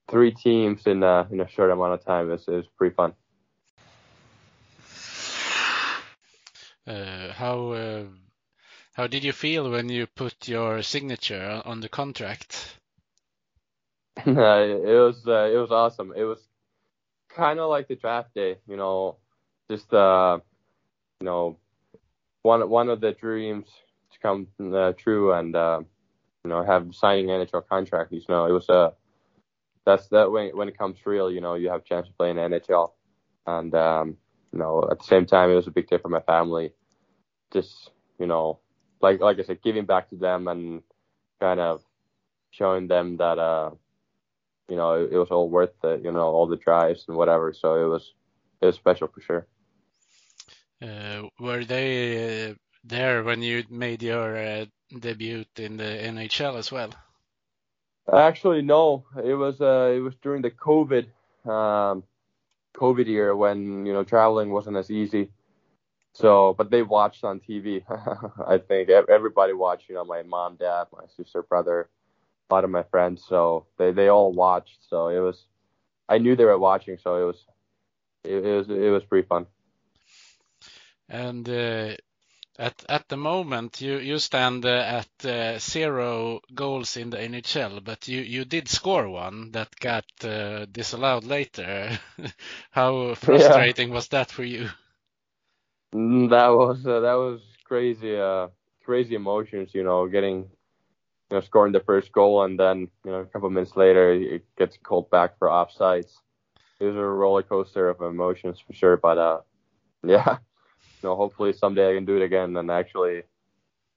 [0.08, 2.28] three teams in uh, in a short amount of time.
[2.28, 3.12] It was, it was pretty fun.
[6.86, 8.04] Uh, how uh,
[8.92, 12.78] how did you feel when you put your signature on the contract?
[14.26, 16.12] it was uh, it was awesome.
[16.16, 16.40] It was
[17.28, 19.16] kind of like the draft day, you know,
[19.70, 20.38] just uh,
[21.20, 21.58] you know,
[22.42, 23.68] one one of the dreams
[24.12, 25.80] to come uh, true, and uh,
[26.44, 28.12] you know, have signing NHL contract.
[28.12, 28.90] You know, it was a uh,
[29.88, 32.30] that's that when when it comes real, you know, you have a chance to play
[32.30, 32.92] in NHL,
[33.46, 34.16] and um,
[34.52, 36.74] you know, at the same time, it was a big day for my family.
[37.52, 38.60] Just you know,
[39.00, 40.82] like like I said, giving back to them and
[41.40, 41.82] kind of
[42.50, 43.70] showing them that uh,
[44.68, 46.04] you know, it, it was all worth it.
[46.04, 47.52] You know, all the drives and whatever.
[47.54, 48.12] So it was
[48.60, 49.46] it was special for sure.
[50.82, 54.66] Uh, were they uh, there when you made your uh,
[54.98, 56.90] debut in the NHL as well?
[58.12, 59.04] Actually, no.
[59.22, 61.06] It was uh, it was during the COVID
[61.48, 62.04] um,
[62.76, 65.30] COVID year when you know traveling wasn't as easy.
[66.14, 67.84] So, but they watched on TV.
[68.48, 69.88] I think everybody watched.
[69.88, 71.88] You know, my mom, dad, my sister, brother,
[72.50, 73.24] a lot of my friends.
[73.28, 74.78] So they they all watched.
[74.88, 75.44] So it was.
[76.08, 77.44] I knew they were watching, so it was
[78.24, 79.46] it, it was it was pretty fun.
[81.08, 81.96] And uh,
[82.58, 84.68] at at the moment, you you stand uh,
[85.00, 90.06] at uh, zero goals in the NHL, but you you did score one that got
[90.24, 91.98] uh, disallowed later.
[92.70, 94.68] How frustrating was that for you?
[95.94, 98.48] Mm, that was uh, that was crazy uh,
[98.84, 100.38] crazy emotions, you know, getting
[101.30, 104.44] you know scoring the first goal and then you know a couple minutes later it
[104.56, 106.12] gets called back for offsides.
[106.80, 109.40] It was a roller coaster of emotions for sure, but uh,
[110.04, 110.38] yeah
[111.02, 113.22] you know, hopefully someday I can do it again and actually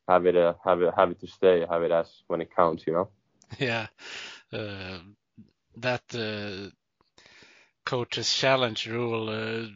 [0.07, 2.85] have it uh, have it have it to stay, have it as when it counts,
[2.87, 3.09] you know.
[3.59, 3.87] Yeah,
[4.53, 4.99] uh,
[5.77, 6.71] that uh,
[7.85, 9.67] coach's challenge rule uh,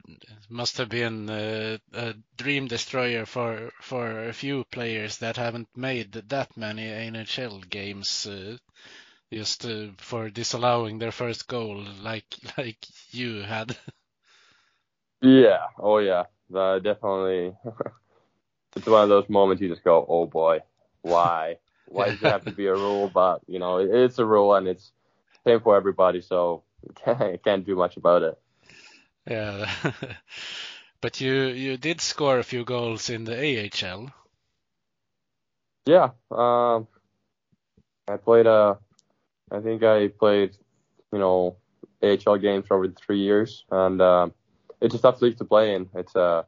[0.50, 6.12] must have been uh, a dream destroyer for for a few players that haven't made
[6.14, 8.26] that many NHL games.
[8.26, 8.58] Uh,
[9.32, 9.66] just
[9.98, 12.26] for disallowing their first goal, like
[12.58, 13.78] like you had.
[15.22, 15.68] Yeah.
[15.80, 17.56] Oh yeah uh, definitely.
[18.76, 20.60] it's one of those moments you just go, oh boy,
[21.02, 21.58] why?
[21.88, 23.10] Why does it have to be a rule?
[23.14, 24.92] But you know, it's a rule and it's
[25.46, 26.64] same for everybody, so
[26.96, 28.40] can't can't do much about it.
[29.28, 29.72] Yeah,
[31.02, 34.12] but you you did score a few goals in the AHL.
[35.86, 36.88] Yeah, um,
[38.08, 38.48] I played.
[38.48, 38.76] Uh,
[39.52, 40.58] I think I played,
[41.14, 41.58] you know,
[42.02, 44.02] AHL games over three years, and.
[44.02, 44.30] Uh,
[44.82, 45.90] it's a tough league to play in.
[45.96, 46.46] It's a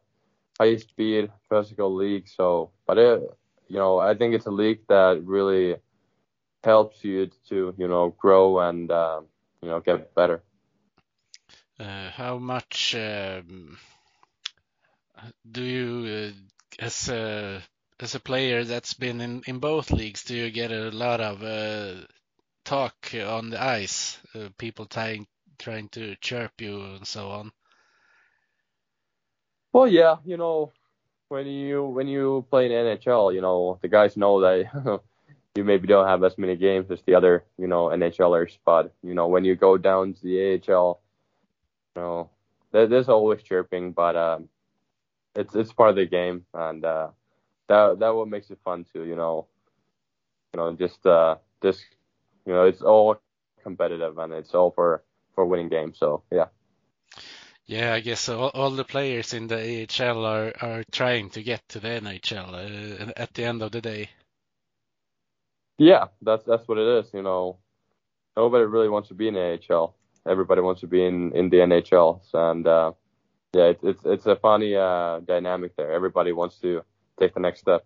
[0.59, 2.27] high speed physical league.
[2.27, 3.21] So, but it,
[3.67, 5.75] you know, I think it's a league that really
[6.63, 9.21] helps you to, you know, grow and, uh,
[9.61, 10.43] you know, get better.
[11.79, 13.77] Uh, how much um,
[15.49, 17.61] do you, uh, as a
[17.99, 21.41] as a player that's been in, in both leagues, do you get a lot of
[21.43, 22.05] uh,
[22.63, 24.19] talk on the ice?
[24.35, 27.51] Uh, people trying trying to chirp you and so on.
[29.73, 30.71] Well, yeah, you know,
[31.29, 35.01] when you when you play in NHL, you know the guys know that
[35.55, 39.13] you maybe don't have as many games as the other you know NHLers, but you
[39.13, 41.01] know when you go down to the AHL,
[41.95, 42.29] you know
[42.71, 44.49] there, there's always chirping, but um,
[45.35, 47.09] it's it's part of the game, and uh,
[47.67, 49.03] that that what makes it fun too.
[49.03, 49.47] You know,
[50.53, 51.83] you know just uh just
[52.45, 53.17] you know it's all
[53.63, 55.03] competitive and it's all for
[55.35, 55.99] for winning games.
[55.99, 56.45] So yeah.
[57.67, 61.67] Yeah, I guess all, all, the players in the AHL are, are trying to get
[61.69, 64.09] to the NHL uh, at the end of the day.
[65.77, 67.13] Yeah, that's that's what it is.
[67.13, 67.57] You know,
[68.37, 69.95] nobody really wants to be in the AHL.
[70.25, 72.93] Everybody wants to be in, in the NHL, and uh,
[73.53, 75.91] yeah, it's it's it's a funny uh, dynamic there.
[75.91, 76.83] Everybody wants to
[77.19, 77.85] take the next step.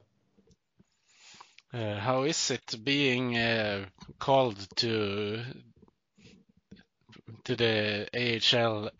[1.73, 3.85] Uh, how is it being uh,
[4.19, 5.41] called to
[7.45, 8.91] to the AHL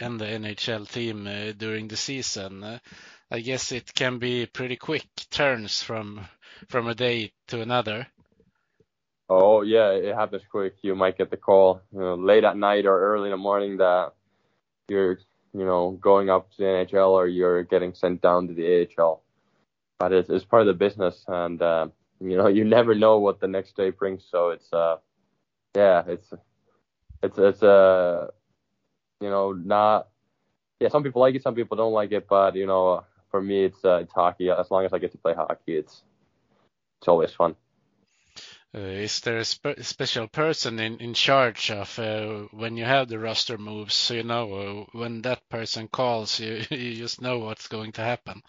[0.00, 2.64] and the NHL team uh, during the season.
[2.64, 2.78] Uh,
[3.30, 6.26] I guess it can be pretty quick turns from
[6.68, 8.06] from a day to another.
[9.28, 10.74] Oh yeah, it happens quick.
[10.82, 13.76] You might get the call you know, late at night or early in the morning
[13.76, 14.12] that
[14.88, 15.20] you're
[15.52, 19.22] you know going up to the NHL or you're getting sent down to the AHL.
[20.00, 21.88] But it's, it's part of the business, and uh,
[22.20, 24.24] you know you never know what the next day brings.
[24.28, 24.96] So it's uh
[25.76, 26.32] yeah, it's
[27.22, 28.26] it's it's a uh,
[29.20, 30.08] you know, not
[30.80, 33.64] yeah, some people like it, some people don't like it, but you know, for me,
[33.64, 34.50] it's uh, it's hockey.
[34.50, 36.02] As long as I get to play hockey, it's
[36.98, 37.54] it's always fun.
[38.74, 43.08] Uh, is there a spe special person in, in charge of uh, when you have
[43.08, 43.94] the roster moves?
[43.94, 48.02] So you know uh, when that person calls, you you just know what's going to
[48.02, 48.42] happen.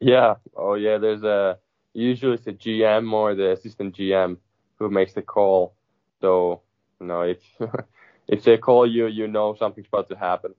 [0.00, 0.36] Yeah.
[0.56, 0.98] Oh yeah.
[0.98, 1.58] There's a
[1.92, 4.38] usually it's the GM or the assistant GM
[4.78, 5.74] who makes the call.
[6.20, 6.62] So
[7.00, 7.40] you know if
[8.28, 10.54] if they call you, you know something's about to happen.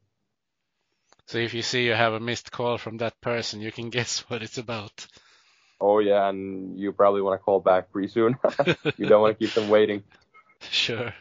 [1.27, 4.21] So if you see you have a missed call from that person, you can guess
[4.29, 5.05] what it's about.
[5.79, 8.35] Oh yeah, and you probably want to call back pretty soon.
[8.97, 10.03] you don't want to keep them waiting.
[10.71, 11.13] Sure.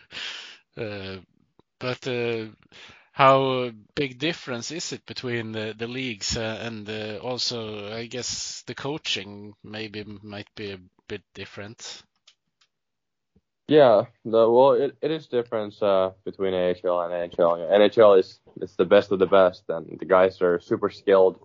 [0.76, 1.18] Uh,
[1.78, 2.46] but uh,
[3.12, 8.64] how big difference is it between the, the leagues uh, and uh, also I guess
[8.66, 12.02] the coaching maybe might be a bit different.
[13.68, 17.70] Yeah, the, well, it, it is difference uh, between AHL and NHL.
[17.70, 21.38] NHL is it's the best of the best, and the guys are super skilled.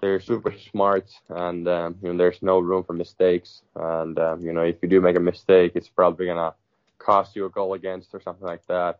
[0.00, 3.62] They're super smart, and um, you know there's no room for mistakes.
[3.76, 6.54] And um, you know if you do make a mistake, it's probably gonna
[6.98, 8.98] cost you a goal against or something like that.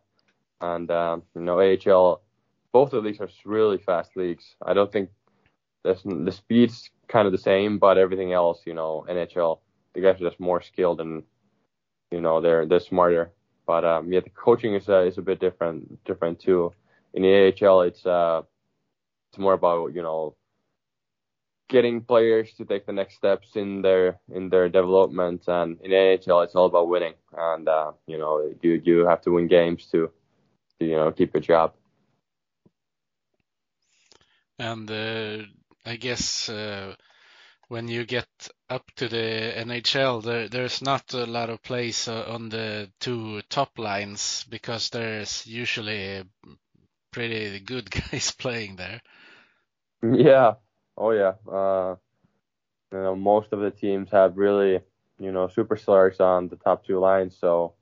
[0.61, 2.23] And um, you know AHL,
[2.71, 4.55] both of these are really fast leagues.
[4.65, 5.11] I don't think
[5.83, 9.59] the speed's kind of the same, but everything else, you know, NHL,
[9.95, 11.23] the guys are just more skilled and
[12.11, 13.31] you know they're they're smarter.
[13.67, 16.73] But um, yeah, the coaching is uh, is a bit different different too.
[17.15, 18.43] In the AHL, it's uh
[19.31, 20.35] it's more about you know
[21.69, 26.45] getting players to take the next steps in their in their development, and in NHL,
[26.45, 27.15] it's all about winning.
[27.37, 30.11] And uh, you know you you have to win games to,
[30.79, 31.75] to you know keep your job.
[34.59, 35.45] And uh,
[35.85, 36.95] I guess uh,
[37.69, 38.27] when you get
[38.71, 43.43] up to the NHL, there, there's not a lot of place uh, on the two
[43.51, 46.25] top lines because there's usually
[47.13, 49.01] pretty good guys playing there.
[50.03, 50.55] Yeah.
[50.97, 51.35] Oh yeah.
[51.51, 51.97] Uh,
[52.91, 54.81] you know, most of the teams have really,
[55.19, 57.37] you know, superstars on the top two lines.
[57.39, 57.75] So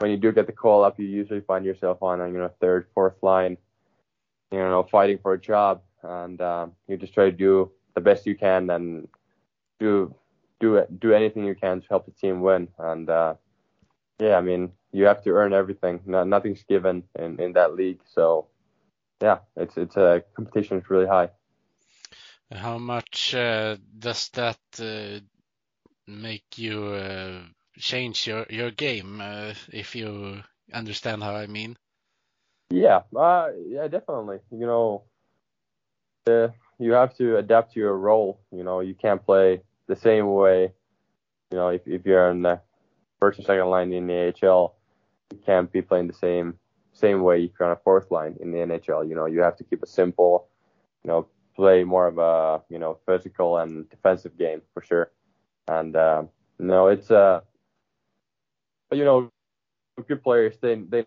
[0.00, 2.50] when you do get the call up, you usually find yourself on a you know
[2.60, 3.56] third, fourth line,
[4.50, 8.26] you know, fighting for a job, and um, you just try to do the best
[8.26, 9.08] you can and
[9.78, 10.14] do
[10.60, 12.68] do do anything you can to help the team win.
[12.78, 13.34] And uh,
[14.18, 16.00] yeah, I mean you have to earn everything.
[16.06, 18.00] No, nothing's given in, in that league.
[18.06, 18.48] So
[19.22, 21.30] yeah, it's it's a competition is really high.
[22.50, 25.20] How much uh, does that uh,
[26.06, 27.40] make you uh,
[27.78, 29.20] change your your game?
[29.20, 31.76] Uh, if you understand how I mean.
[32.70, 34.38] Yeah, uh, yeah, definitely.
[34.50, 35.02] You know,
[36.26, 38.40] uh, you have to adapt to your role.
[38.50, 40.72] You know, you can't play the same way.
[41.50, 42.60] You know, if if you're in the
[43.18, 44.74] first or second line in the AHL,
[45.32, 46.58] you can't be playing the same
[46.92, 49.08] same way if you're on a fourth line in the NHL.
[49.08, 50.48] You know, you have to keep it simple.
[51.04, 55.10] You know, play more of a you know physical and defensive game for sure.
[55.68, 57.40] And um, no, it's uh,
[58.90, 59.30] you know,
[60.08, 61.06] good players they they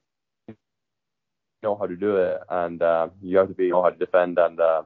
[1.64, 4.38] know how to do it, and uh, you have to be know how to defend,
[4.38, 4.84] and uh,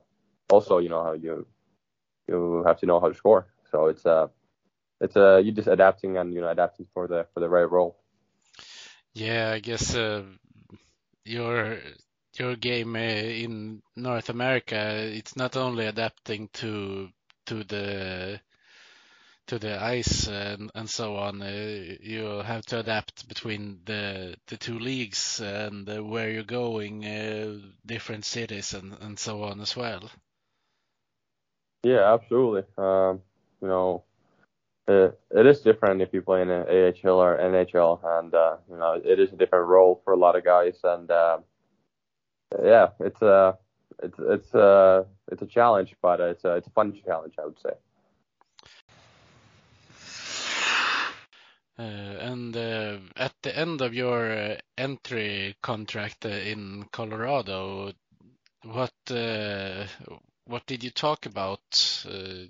[0.50, 1.46] also you know you
[2.28, 3.48] you have to know how to score.
[3.72, 4.28] So it's uh
[5.02, 7.98] it's uh you just adapting and you know adapting for the for the right role.
[9.14, 10.24] Yeah, I guess uh,
[11.26, 11.80] your
[12.38, 17.10] your game uh, in North America it's not only adapting to
[17.48, 18.42] to the
[19.48, 21.42] to the ice and, and so on.
[21.42, 27.02] Uh, you have to adapt between the the two leagues and uh, where you're going,
[27.86, 30.10] different cities and, and so on as well.
[31.84, 32.64] Yeah, absolutely.
[32.78, 33.22] Um,
[33.62, 34.04] you know,
[34.88, 38.78] it, it is different if you play in an AHL or NHL, and uh, you
[38.78, 41.38] know, it is a different role for a lot of guys, and uh,
[42.64, 43.58] yeah, it's a
[44.04, 47.60] it's it's a it's a challenge, but it's a it's a fun challenge, I would
[47.60, 47.72] say.
[51.78, 57.94] Uh, and uh, at the end of your uh, entry contract uh, in Colorado,
[58.64, 59.86] what uh,
[60.50, 61.62] what did you talk about?
[62.10, 62.50] Uh,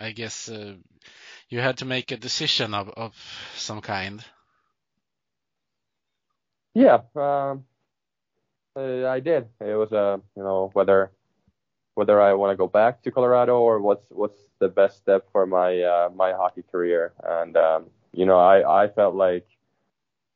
[0.00, 0.74] I guess uh,
[1.48, 3.14] you had to make a decision of, of
[3.54, 4.24] some kind.
[6.74, 7.64] Yeah, um,
[8.76, 9.46] uh, I did.
[9.60, 11.12] It was a uh, you know whether
[11.94, 15.46] whether I want to go back to Colorado or what's what's the best step for
[15.46, 17.12] my uh, my hockey career.
[17.22, 19.46] And um, you know I I felt like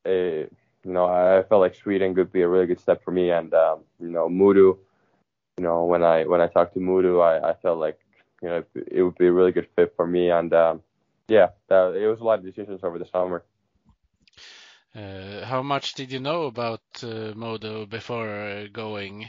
[0.06, 0.46] a
[0.84, 3.30] you know I felt like Sweden could be a really good step for me.
[3.30, 4.78] And um, you know Modo,
[5.58, 7.98] you know when I when I talked to Modo, I I felt like
[8.42, 10.30] you know, it would be a really good fit for me.
[10.30, 10.82] And um,
[11.28, 13.44] yeah, that, it was a lot of decisions over the summer.
[14.94, 19.28] Uh, how much did you know about uh, Modo before uh, going?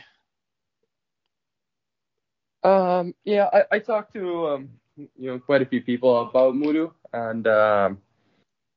[2.63, 6.93] Um, yeah, I, I talked to um, you know quite a few people about Modo,
[7.11, 7.97] and um,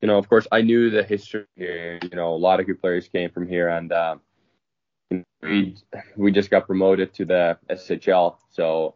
[0.00, 1.98] you know, of course, I knew the history here.
[2.02, 4.20] You know, a lot of good players came from here, and um,
[5.42, 5.76] we
[6.16, 8.94] we just got promoted to the SHL, so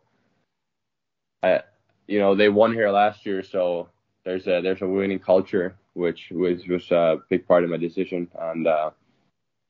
[1.43, 1.63] I,
[2.07, 3.89] you know, they won here last year, so
[4.25, 8.29] there's a there's a winning culture, which was was a big part of my decision.
[8.39, 8.91] And uh,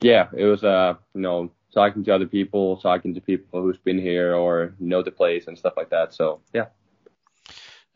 [0.01, 3.99] yeah, it was uh, you know, talking to other people, talking to people who's been
[3.99, 6.13] here or know the place and stuff like that.
[6.13, 6.67] So yeah.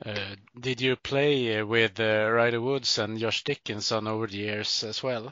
[0.03, 5.03] Uh, did you play with uh, Riley Woods and Josh Dickinson over the years as
[5.03, 5.31] well?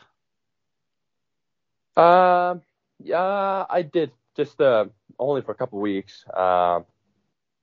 [1.98, 2.56] Uh,
[3.04, 4.12] yeah, I did.
[4.36, 4.86] Just uh,
[5.18, 6.24] only for a couple weeks.
[6.34, 6.82] Uh,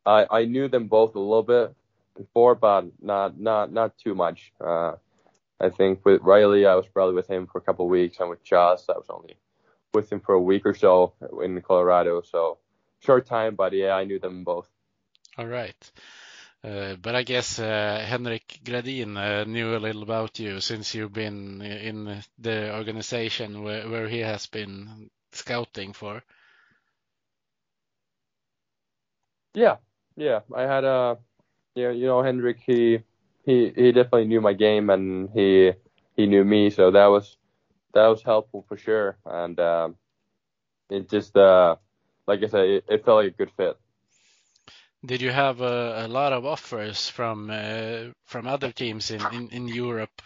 [0.04, 1.74] I I knew them both a little bit
[2.16, 4.52] before, but not not not too much.
[4.60, 4.92] Uh,
[5.60, 8.44] I think with Riley, I was probably with him for a couple weeks, and with
[8.44, 9.36] Josh, I was only
[9.94, 12.22] with him for a week or so in Colorado.
[12.22, 12.58] So
[13.00, 14.68] short time, but yeah, I knew them both.
[15.38, 15.92] All right.
[16.64, 21.12] Uh, but I guess uh, Henrik Gradin uh, knew a little about you since you've
[21.12, 26.22] been in the organization where, where he has been scouting for.
[29.54, 29.76] Yeah,
[30.16, 30.40] yeah.
[30.54, 31.18] I had a,
[31.74, 32.58] yeah, you know, Henrik.
[32.64, 33.00] He
[33.44, 35.72] he he definitely knew my game and he
[36.16, 37.36] he knew me, so that was
[37.94, 39.16] that was helpful for sure.
[39.24, 39.96] And um,
[40.90, 41.76] it just uh,
[42.26, 43.76] like I said, it, it felt like a good fit.
[45.04, 49.48] Did you have a, a lot of offers from uh, from other teams in, in,
[49.50, 50.22] in Europe?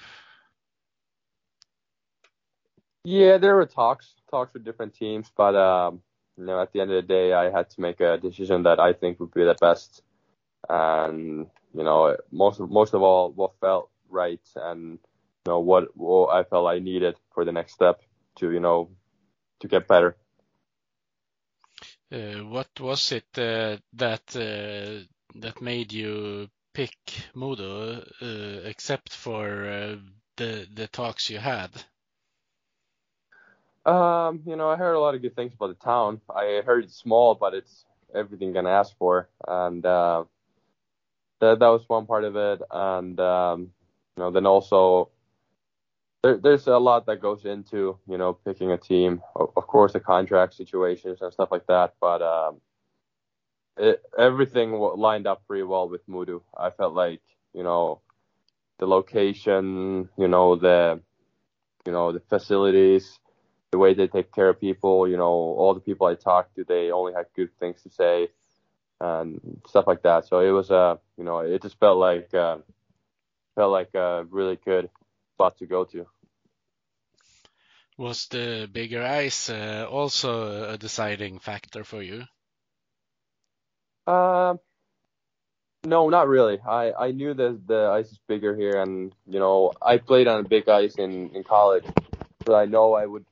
[3.04, 6.02] Yeah, there were talks talks with different teams, but um,
[6.36, 8.78] you know, at the end of the day, I had to make a decision that
[8.80, 10.02] I think would be the best,
[10.68, 14.98] and you know, most of most of all, what felt right, and
[15.46, 18.02] you know, what, what I felt I needed for the next step
[18.36, 18.90] to you know
[19.60, 20.16] to get better.
[22.12, 26.96] Uh, what was it uh, that uh, that made you pick
[27.34, 28.04] Modo,
[28.64, 29.98] except for
[30.36, 31.70] the the talks you had?
[33.86, 36.20] Um, you know, I heard a lot of good things about the town.
[36.28, 40.24] I heard it's small, but it's everything can ask for, and uh,
[41.40, 42.60] that that was one part of it.
[42.70, 43.60] And um,
[44.16, 45.10] you know, then also
[46.22, 49.22] there, there's a lot that goes into you know picking a team.
[49.34, 51.94] Of, course, the contract situations and stuff like that.
[52.00, 52.60] But um,
[53.78, 56.42] it, everything lined up pretty well with Modo.
[56.56, 57.22] I felt like
[57.54, 58.02] you know
[58.78, 61.00] the location, you know the
[61.86, 63.19] you know the facilities,
[63.72, 65.08] the way they take care of people.
[65.08, 68.28] You know all the people I talked to, they only had good things to say
[69.00, 70.26] and stuff like that.
[70.26, 72.58] So it was a uh, you know it just felt like uh,
[73.54, 74.90] felt like a really good
[75.34, 76.06] spot to go to.
[77.96, 82.24] Was the bigger ice uh, also a deciding factor for you?
[84.06, 84.58] Um,
[85.84, 86.58] no, not really.
[86.66, 90.40] I, I knew that the ice is bigger here, and you know I played on
[90.40, 91.84] a big ice in, in college,
[92.46, 93.24] so I know I would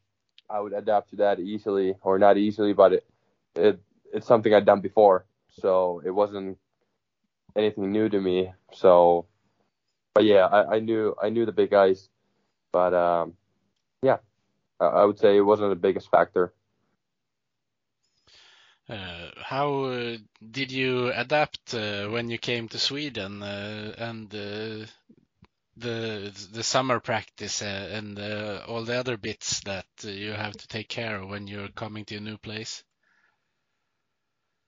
[0.51, 3.07] I would adapt to that easily, or not easily, but it,
[3.55, 3.81] it
[4.13, 5.27] it's something I'd done before,
[5.61, 6.59] so it wasn't
[7.57, 8.53] anything new to me.
[8.73, 9.27] So
[10.15, 12.09] but yeah, I, I knew I knew the big ice,
[12.73, 13.35] but um,
[14.03, 14.19] yeah,
[14.81, 16.53] I, I would say it wasn't the biggest factor.
[18.89, 20.17] Uh, how uh,
[20.51, 24.87] did you adapt uh, when you came to Sweden uh, and uh,
[25.79, 28.19] the the summer practice uh, and
[28.67, 32.17] all the other bits that you have to take care of when you're coming to
[32.17, 32.85] a new place?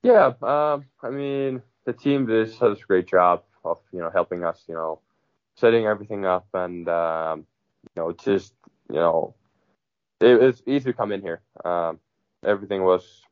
[0.02, 4.44] Yeah, um, I mean the team does such a great job of you know helping
[4.44, 5.00] us you know
[5.56, 7.46] setting everything up and um,
[7.84, 8.54] you know just
[8.88, 9.34] you know
[10.20, 11.42] it was easy to come in here.
[11.64, 11.98] Um,
[12.44, 13.22] everything was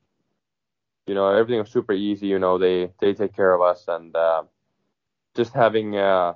[1.06, 2.26] you know everything was super easy.
[2.26, 4.42] You know they they take care of us and uh,
[5.34, 6.34] just having uh,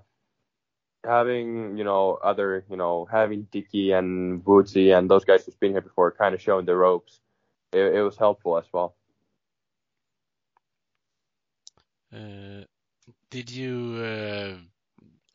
[1.04, 5.72] having you know other you know having Dicky and Woodsy and those guys who've been
[5.72, 7.20] here before kind of showing the ropes.
[7.72, 8.94] It, it was helpful as well.
[12.14, 12.64] Uh,
[13.30, 14.56] did you uh,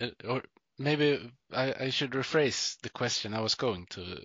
[0.04, 0.44] uh, or
[0.78, 4.22] maybe I, I, should rephrase the question I was going to.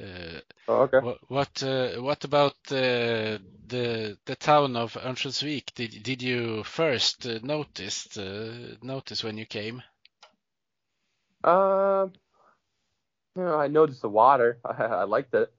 [0.00, 0.98] Uh, oh, okay.
[0.98, 5.74] What what, uh, what about the the the town of Örnsköldsvik?
[5.74, 9.82] Did did you first uh, notice uh, notice when you came?
[11.44, 12.12] Um,
[13.36, 14.58] you know, I noticed the water.
[14.64, 15.52] I, I liked it.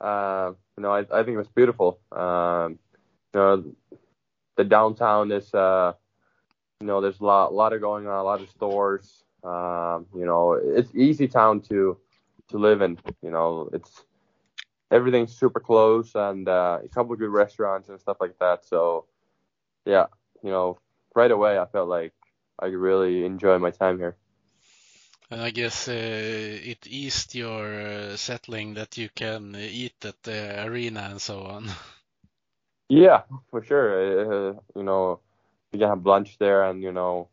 [0.00, 2.00] Uh, you know, I I think it was beautiful.
[2.12, 2.78] Um,
[3.34, 3.64] you know,
[4.56, 5.92] the downtown is uh
[6.80, 9.24] you know, there's a lot, a lot of going on, a lot of stores.
[9.42, 11.98] Um, you know, it's easy town to
[12.48, 12.98] to live in.
[13.22, 14.04] You know, it's
[14.90, 18.64] everything's super close and uh, a couple of good restaurants and stuff like that.
[18.64, 19.06] So,
[19.84, 20.06] yeah,
[20.42, 20.78] you know,
[21.14, 22.12] right away I felt like
[22.58, 24.16] I really enjoy my time here.
[25.30, 30.64] And I guess uh, it eased your uh, settling that you can eat at the
[30.66, 31.70] arena and so on.
[32.88, 34.50] Yeah, for sure.
[34.50, 35.20] Uh, you know,
[35.72, 37.28] you can have lunch there and you know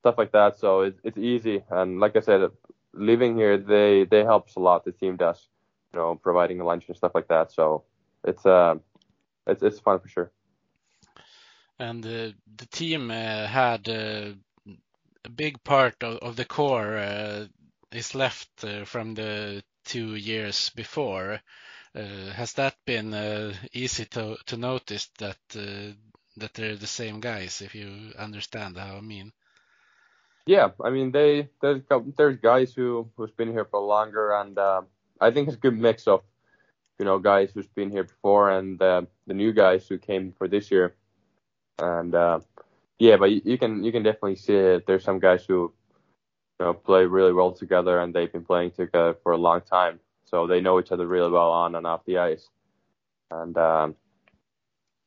[0.00, 0.58] stuff like that.
[0.58, 1.62] So it's it's easy.
[1.70, 2.50] And like I said,
[2.92, 4.84] living here they they helps a lot.
[4.84, 5.48] The team does,
[5.92, 7.52] you know, providing lunch and stuff like that.
[7.52, 7.84] So
[8.24, 8.76] it's uh
[9.46, 10.30] it's it's fun for sure.
[11.78, 14.34] And uh, the team uh, had uh,
[15.24, 17.46] a big part of, of the core uh,
[17.92, 21.40] is left uh, from the two years before.
[21.94, 25.92] Uh, has that been uh, easy to to notice that uh,
[26.36, 27.62] that they're the same guys?
[27.62, 29.32] If you understand how I mean.
[30.46, 31.82] Yeah, I mean they there's
[32.16, 34.58] there's guys who who's been here for longer, and
[35.20, 36.22] I think it's a good mix of
[36.98, 40.70] you know guys who's been here before and the new guys who came for this
[40.70, 40.94] year,
[41.78, 42.14] and
[42.98, 44.86] yeah, but you, you can you can definitely see it.
[44.86, 45.72] There's some guys who
[46.58, 50.00] you know play really well together, and they've been playing together for a long time,
[50.24, 52.48] so they know each other really well on and off the ice,
[53.30, 53.96] and um,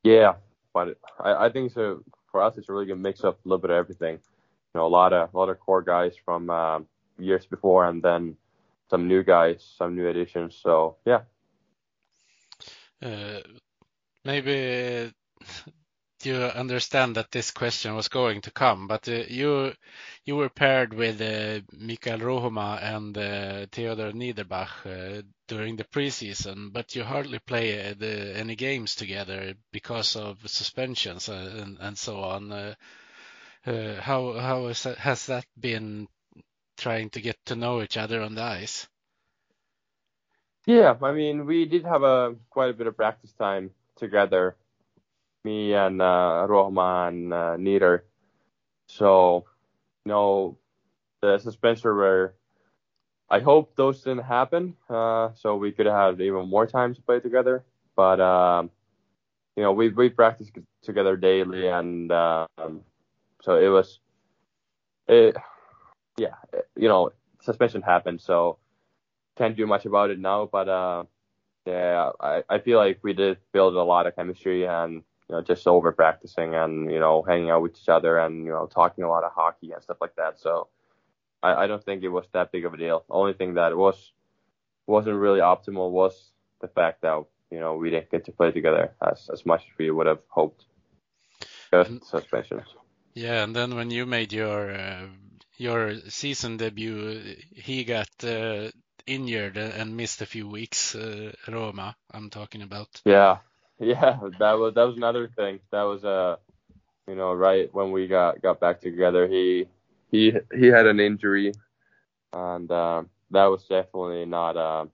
[0.02, 0.34] yeah,
[0.72, 3.58] but I, I think so for us it's a really good mix of a little
[3.58, 4.14] bit of everything.
[4.14, 6.80] You know, a lot of a lot of core guys from uh,
[7.18, 8.36] years before, and then
[8.88, 10.58] some new guys, some new additions.
[10.62, 11.20] So yeah.
[13.02, 13.40] Uh,
[14.24, 15.12] maybe
[16.26, 19.72] you understand that this question was going to come, but uh, you
[20.24, 26.72] you were paired with uh, Mikael Ruohomaa and uh, Theodor Niederbach uh, during the preseason,
[26.72, 32.20] but you hardly played uh, any games together because of suspensions uh, and, and so
[32.20, 32.76] on.
[33.64, 36.08] How how that, has that been
[36.78, 38.88] trying to get to know each other on the ice?
[40.66, 44.56] Yeah, I mean, we did have a quite a bit of practice time together,
[45.44, 48.04] me and uh, Ruohomaa and uh, Nieder.
[48.88, 49.44] So,
[50.04, 50.58] you know,
[51.22, 52.34] the suspension were.
[53.30, 57.20] I hope those didn't happen, uh, so we could have even more time to play
[57.20, 57.64] together.
[57.96, 58.70] But um,
[59.56, 62.82] you know, we we practiced together daily, and um,
[63.42, 64.00] so it was,
[65.08, 65.36] it,
[66.18, 66.34] yeah,
[66.76, 68.58] you know, suspension happened, so
[69.36, 70.48] can't do much about it now.
[70.50, 71.04] But uh,
[71.66, 75.42] yeah, I I feel like we did build a lot of chemistry and you know
[75.42, 79.04] just over practicing and you know hanging out with each other and you know talking
[79.04, 80.38] a lot of hockey and stuff like that.
[80.38, 80.68] So
[81.42, 83.04] I, I don't think it was that big of a deal.
[83.08, 84.12] The only thing that was
[84.86, 88.94] wasn't really optimal was the fact that you know we didn't get to play together
[89.00, 90.64] as as much as we would have hoped.
[91.72, 92.68] Just suspensions.
[93.14, 95.06] Yeah, and then when you made your uh,
[95.56, 98.70] your season debut, he got uh,
[99.06, 100.94] injured and missed a few weeks.
[100.94, 102.88] Uh, Roma, I'm talking about.
[103.04, 103.38] Yeah,
[103.86, 105.58] yeah, that was that was another thing.
[105.72, 106.36] That was uh,
[107.08, 109.66] you know, right when we got got back together, he
[110.12, 111.52] he he had an injury,
[112.32, 113.02] and uh,
[113.32, 114.86] that was definitely not uh,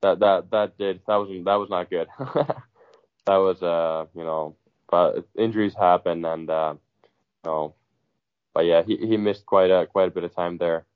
[0.00, 2.06] that that that did that was that was not good.
[3.26, 4.54] that was uh, you know,
[4.88, 6.74] but injuries happen, and uh,
[7.44, 7.74] you know,
[8.54, 10.86] but yeah, he he missed quite a quite a bit of time there,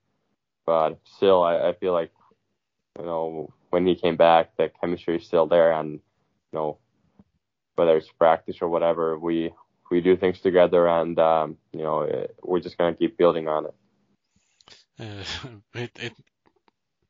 [0.66, 2.12] but still, I I feel like
[2.96, 6.00] you know when he came back, the chemistry is still there, and
[6.56, 6.78] know
[7.76, 9.52] whether it's practice or whatever, we
[9.90, 13.66] we do things together, and um, you know it, we're just gonna keep building on
[13.66, 13.74] it.
[14.98, 16.12] Uh, it it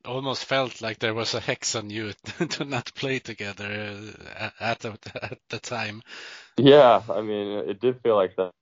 [0.04, 2.12] almost felt like there was a hex on you
[2.50, 3.98] to not play together
[4.38, 6.02] uh, at the, at the time.
[6.56, 8.52] Yeah, I mean it did feel like that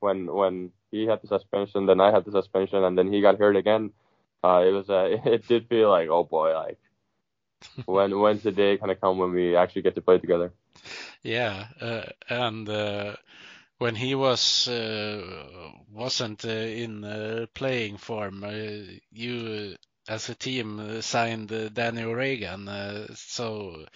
[0.00, 3.38] when when he had the suspension, then I had the suspension, and then he got
[3.38, 3.92] hurt again.
[4.44, 6.78] Uh, it was uh, it did feel like oh boy, like
[7.86, 10.52] when when's the day gonna come when we actually get to play together?
[11.22, 13.16] Yeah, uh, and uh,
[13.78, 18.50] when he was uh, wasn't uh, in uh, playing form, uh,
[19.12, 19.76] you
[20.08, 22.68] as a team signed Danny O'Regan,
[23.14, 23.86] so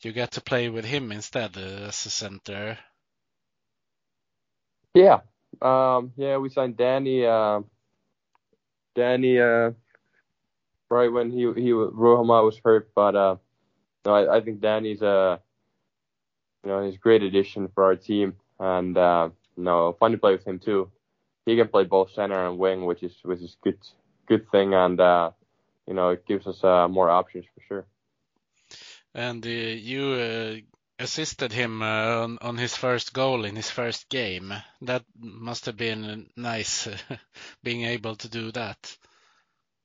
[0.00, 2.78] you got to play with him instead as a center.
[4.94, 5.20] Yeah,
[5.60, 7.26] um, yeah, we signed Danny.
[8.94, 9.38] Danny,
[10.90, 13.14] right when he he Ruohomaa was hurt, but
[14.04, 15.40] no, I, I think Danny's a
[16.64, 20.32] you know, he's a great addition for our team, and uh, know, fun to play
[20.32, 20.90] with him too.
[21.46, 23.78] He can play both center and wing, which is which is good
[24.26, 25.30] good thing, and uh,
[25.86, 27.86] you know, it gives us uh, more options for sure.
[29.14, 30.56] And uh, you uh,
[31.02, 34.52] assisted him uh, on, on his first goal in his first game.
[34.82, 36.88] That must have been nice,
[37.64, 38.96] being able to do that.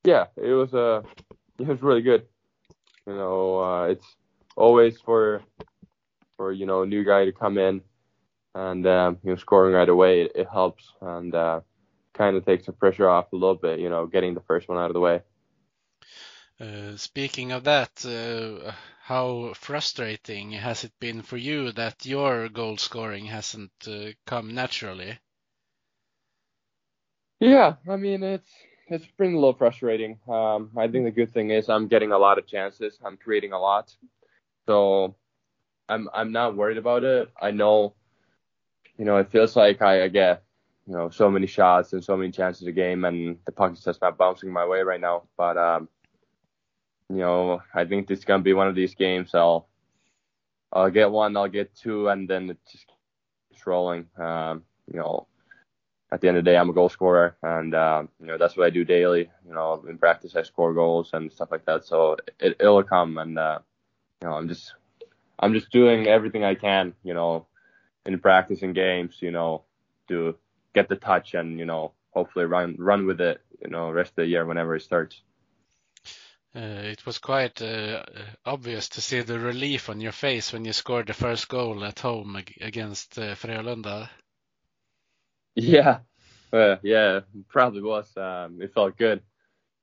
[0.06, 1.02] Yeah, it was uh,
[1.60, 2.28] it was really good.
[3.08, 4.06] You know, it's
[4.56, 5.42] always for
[6.38, 7.82] for you know a new guy to come in
[8.56, 11.62] and um, you know scoring right away it, it helps and uh,
[12.14, 14.78] kind of takes the pressure off a little bit you know getting the first one
[14.78, 15.22] out of the way
[16.60, 18.72] uh, speaking of that uh,
[19.04, 25.20] how frustrating has it been for you that your goal scoring hasn't uh, come naturally
[27.40, 28.52] yeah i mean it's
[28.88, 32.18] it's been a little frustrating um, i think the good thing is i'm getting a
[32.18, 33.96] lot of chances i'm creating a lot
[34.68, 35.16] so
[35.88, 37.30] I'm I'm not worried about it.
[37.40, 37.94] I know,
[38.98, 40.44] you know, it feels like I, I get
[40.88, 43.84] you know so many shots and so many chances a game, and the puck is
[43.84, 45.24] just not bouncing my way right now.
[45.38, 45.90] But um,
[47.10, 49.36] you know, I think this is gonna be one of these games.
[49.36, 49.68] I'll
[50.74, 52.86] I'll get one, I'll get two, and then it just
[53.50, 54.08] keeps rolling.
[54.18, 55.28] Um, you know,
[56.16, 58.56] at the end of the day, I'm a goal scorer, and um, you know that's
[58.56, 59.30] what I do daily.
[59.46, 61.84] You know, in practice, I score goals and stuff like that.
[61.84, 63.60] So it, it'll come, and uh,
[64.22, 64.74] you know, I'm just
[65.38, 66.94] I'm just doing everything I can.
[67.04, 67.48] You know,
[68.06, 69.18] in practice and games.
[69.20, 69.64] You know,
[70.08, 70.38] to
[70.74, 73.42] get the touch and you know hopefully run run with it.
[73.62, 75.22] You know, rest of the year whenever it starts.
[76.56, 78.06] Uh, it was quite uh,
[78.46, 82.00] obvious to see the relief on your face when you scored the first goal at
[82.00, 84.08] home against uh, Frölunda.
[85.56, 86.00] Yeah,
[86.54, 88.16] uh, yeah, probably was.
[88.18, 89.22] Um, it felt good.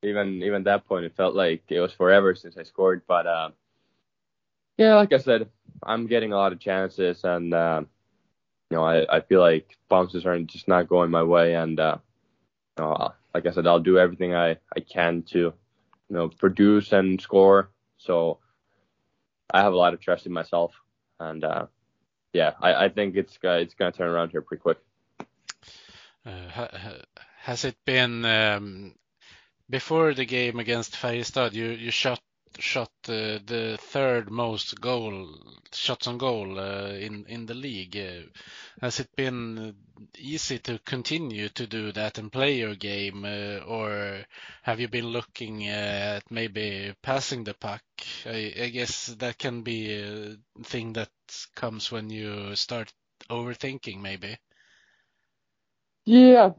[0.02, 3.02] Even even that point, it felt like it was forever since I scored.
[3.06, 3.50] But uh,
[4.78, 5.48] yeah, like I said,
[5.82, 7.82] I'm getting a lot of chances, and uh,
[8.70, 11.98] you know, I, I feel like bounces are just not going my way, and uh,
[12.78, 15.54] you know, like I said, I'll do everything I I can to you
[16.10, 17.70] know produce and score.
[17.98, 18.40] So
[19.52, 20.72] I have a lot of trust in myself,
[21.20, 21.66] and uh,
[22.32, 24.78] yeah, I, I think it's uh, it's gonna turn around here pretty quick.
[26.26, 26.98] Uh,
[27.38, 28.94] has it been um,
[29.70, 31.52] before the game against Färjestad?
[31.52, 32.20] You you shot
[32.58, 35.28] shot uh, the third most goal
[35.72, 37.96] shots on goal uh, in in the league.
[38.80, 39.74] Has it been
[40.18, 44.24] easy to continue to do that and play your game, or
[44.62, 47.82] have you been looking at maybe passing the puck?
[48.26, 51.10] I, I guess that can be a thing that
[51.54, 52.92] comes when you start
[53.30, 54.36] overthinking, maybe.
[56.04, 56.50] Yeah,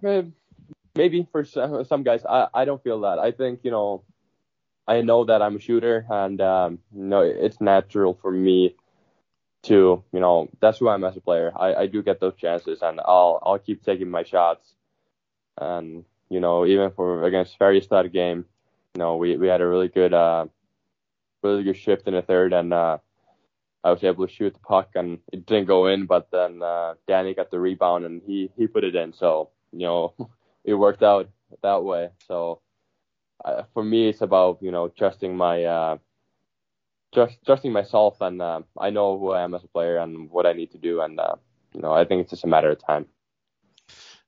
[0.95, 3.19] maybe for some, guys, I, I don't feel that.
[3.19, 4.03] I think you know,
[4.87, 8.75] I know that I'm a shooter, and um, you know, it's natural for me
[9.63, 11.51] to you know that's who I'm as a player.
[11.55, 14.73] I, I do get those chances, and I'll I'll keep taking my shots,
[15.59, 18.45] and you know even for against Färjestad game,
[18.95, 20.47] you know we we had a really good uh
[21.43, 22.97] really good shift in the third, and uh,
[23.83, 26.93] I was able to shoot the puck and it didn't go in, but then uh,
[27.07, 29.13] Danny got the rebound and he he put it in.
[29.13, 30.13] So you know
[30.63, 31.29] it worked out
[31.61, 32.09] that way.
[32.27, 32.61] So
[33.43, 35.97] uh, for me, it's about you know trusting my uh,
[37.13, 40.45] just trusting myself and uh, I know who I am as a player and what
[40.45, 41.35] I need to do, and uh,
[41.73, 43.07] you know I think it's just a matter of time.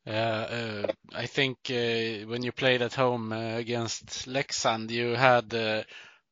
[0.05, 5.51] Yeah, uh, I think uh, when you played at home uh, against Leksand, you had
[5.53, 5.83] uh,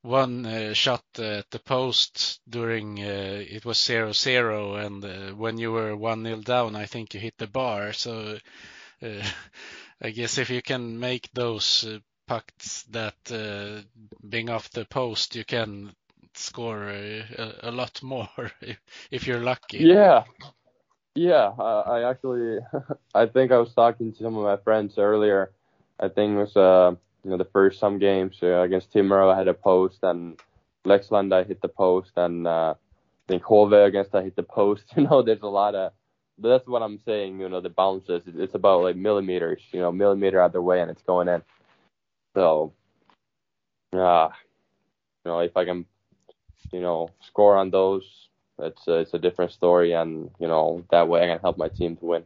[0.04, 5.56] one uh, shot at the post during uh, it was zero zero, and uh, when
[5.56, 7.94] you were one nil down, I think you hit the bar.
[7.94, 8.36] So
[9.02, 9.22] uh,
[10.02, 13.80] I guess if you can make those uh, pucks that uh,
[14.28, 15.94] being off the post, you can
[16.34, 18.28] score a, a lot more
[19.10, 19.78] if, you're lucky.
[19.78, 20.24] Yeah.
[21.14, 22.58] Yeah, I actually,
[23.14, 25.52] I think I was talking to some of my friends earlier.
[26.00, 29.48] I think it was you know the first some games uh, against Timrå I had
[29.48, 30.38] a post and
[30.86, 34.84] Leksand I hit the post and uh, I think HV against I hit the post.
[34.96, 35.92] You know, there's a lot of
[36.38, 37.40] that's what I'm saying.
[37.40, 39.62] You know, the bounces it's about like millimeters.
[39.72, 41.42] You know, millimeter out the way and it's going in.
[42.34, 42.72] So,
[43.92, 44.28] uh,
[45.24, 45.86] you know, if I can,
[46.72, 48.04] you know, score on those,
[48.58, 51.68] it's uh, it's a different story, and you know that way I can help my
[51.68, 52.24] team to win.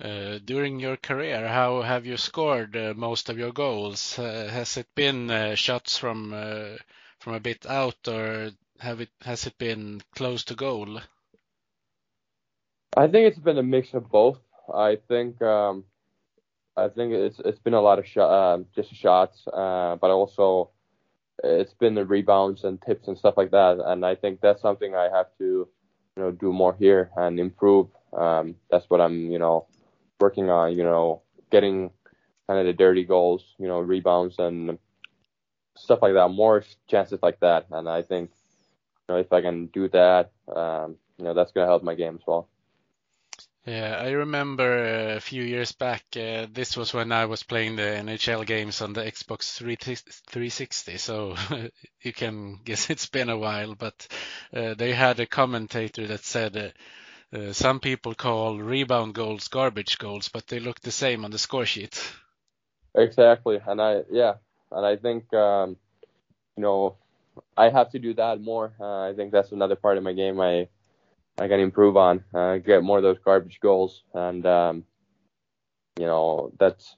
[0.00, 4.18] Uh, during your career, how have you scored uh, most of your goals?
[4.18, 6.30] Uh, has it been shots from
[7.20, 11.00] from a bit out, or have it has it been close to goal?
[12.96, 14.38] I think it's been a mix of both.
[14.72, 15.84] I think um,
[16.76, 20.70] I think it's it's been a lot of shot, uh, just shots, uh, but also
[21.42, 23.80] it's been the rebounds and tips and stuff like that.
[23.84, 25.68] And I think that's something I have to
[26.16, 27.88] you know do more here and improve.
[28.12, 29.66] Um, that's what I'm you know
[30.24, 31.20] working on, you know,
[31.50, 31.90] getting
[32.46, 34.78] kind of the dirty goals, you know, rebounds and
[35.76, 37.66] stuff like that, more chances like that.
[37.70, 41.66] And I think, you know, if I can do that, um, you know, that's going
[41.66, 42.48] to help my game as well.
[43.66, 46.04] Yeah, I remember a few years back.
[46.16, 51.34] Uh, this was when I was playing the NHL games on the Xbox 360, so
[52.02, 53.74] you can guess it's been a while.
[53.74, 54.06] But
[54.54, 56.68] uh, they had a commentator that said uh,
[57.34, 61.38] uh, some people call rebound goals garbage goals, but they look the same on the
[61.38, 62.00] score sheet.
[62.94, 64.34] Exactly, and I yeah,
[64.70, 65.76] and I think um,
[66.56, 66.96] you know
[67.56, 68.72] I have to do that more.
[68.78, 70.68] Uh, I think that's another part of my game I
[71.36, 74.84] I can improve on, uh, get more of those garbage goals, and um,
[75.98, 76.96] you know that's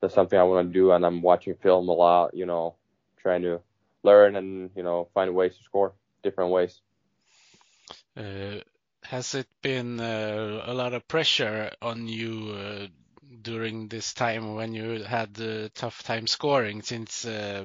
[0.00, 2.34] that's something I want to do, and I'm watching film a lot.
[2.34, 2.74] You know,
[3.16, 3.60] trying to
[4.02, 6.82] learn and you know find ways to score different ways.
[8.14, 8.60] Uh,
[9.04, 12.86] has it been uh, a lot of pressure on you uh,
[13.42, 16.82] during this time when you had a tough time scoring?
[16.82, 17.64] Since uh,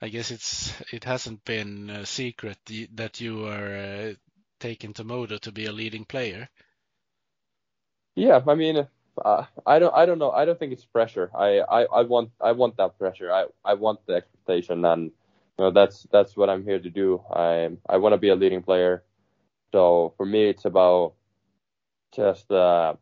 [0.00, 2.58] I guess it's it hasn't been a secret
[2.94, 4.14] that you are uh,
[4.60, 6.48] taken to Modo to be a leading player.
[8.14, 8.86] Yeah, I mean,
[9.24, 10.30] uh, I don't, I don't know.
[10.30, 11.30] I don't think it's pressure.
[11.34, 13.32] I, I, I want, I want that pressure.
[13.32, 17.22] I, I want the expectation, and you know, that's that's what I'm here to do.
[17.30, 19.04] I, I want to be a leading player.
[19.72, 21.14] So for me, it's about
[22.14, 22.94] just, uh,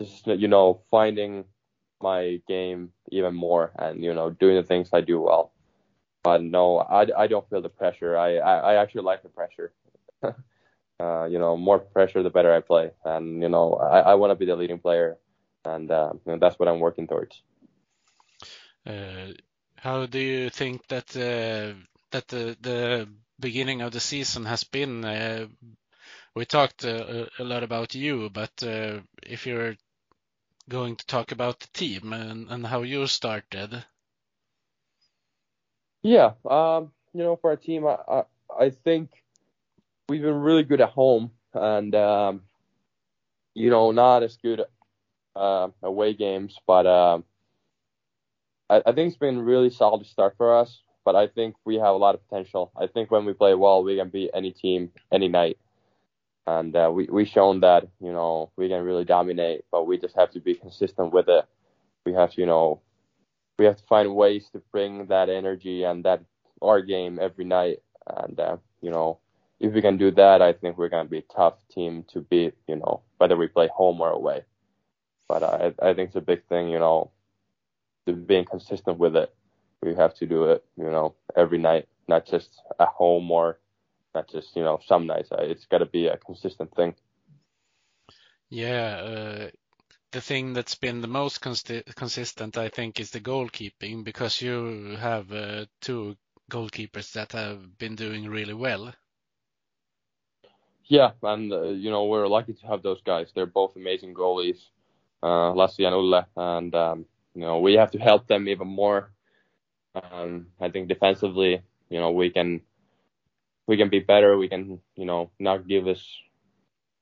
[0.00, 1.44] just you know, finding
[2.00, 5.52] my game even more, and you know, doing the things I do well.
[6.22, 8.16] But no, I, I don't feel the pressure.
[8.16, 9.72] I, I, I actually like the pressure.
[10.22, 14.30] uh, you know, more pressure the better I play, and you know, I, I want
[14.30, 15.18] to be the leading player,
[15.64, 17.42] and uh, you know, that's what I'm working towards.
[18.86, 19.32] Uh,
[19.76, 21.74] how do you think that uh,
[22.10, 23.08] that the, the
[23.40, 25.04] beginning of the season has been?
[25.04, 25.46] Uh,
[26.34, 29.76] we talked uh, a lot about you, but uh, if you're
[30.68, 33.84] going to talk about the team and, and how you started.
[36.02, 38.22] Yeah, um, you know, for our team, I, I,
[38.58, 39.10] I think
[40.08, 42.42] we've been really good at home, and um,
[43.54, 44.62] you know, not as good
[45.34, 47.24] uh, away games, but um,
[48.70, 50.82] I, I think it's been really solid start for us.
[51.08, 52.70] But I think we have a lot of potential.
[52.76, 55.56] I think when we play well, we can beat any team any night,
[56.46, 59.64] and uh, we we shown that you know we can really dominate.
[59.72, 61.46] But we just have to be consistent with it.
[62.04, 62.82] We have to you know
[63.58, 66.20] we have to find ways to bring that energy and that
[66.60, 69.18] our game every night, and uh, you know
[69.60, 72.20] if we can do that, I think we're going to be a tough team to
[72.20, 74.44] beat, you know, whether we play home or away.
[75.26, 77.12] But I, I think it's a big thing, you know,
[78.06, 79.34] to being consistent with it.
[79.82, 82.50] We have to do it, you know, every night, not just
[82.80, 83.58] at home or
[84.14, 85.30] not just, you know, some nights.
[85.32, 86.94] It's got to be a consistent thing.
[88.50, 89.50] Yeah, uh,
[90.12, 95.32] the thing that's been the most consistent, I think, is the goalkeeping because you have
[95.32, 96.16] uh, two
[96.50, 98.94] goalkeepers that have been doing really well.
[100.86, 103.32] Yeah, and uh, you know we're lucky to have those guys.
[103.34, 104.58] They're both amazing goalies,
[105.22, 109.10] uh, Lassi and Ulle, and um, you know we have to help them even more.
[109.94, 112.60] Um, I think defensively, you know we can
[113.66, 114.36] we can be better.
[114.36, 116.02] We can you know not give us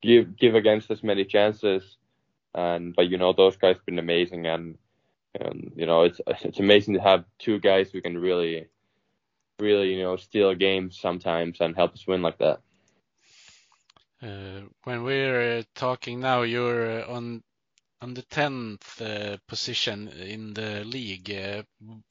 [0.02, 1.96] give give against as many chances,
[2.54, 4.78] and but you know those guys have been amazing, and
[5.38, 8.66] and you know it's it's amazing to have two guys who can really
[9.60, 12.60] really you know steal games sometimes and help us win like that.
[14.22, 17.42] Uh, when we're uh, talking now, you're uh, on
[18.00, 21.64] on the 10th position in the league.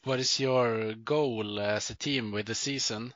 [0.04, 3.14] What is your goal as a team with the season?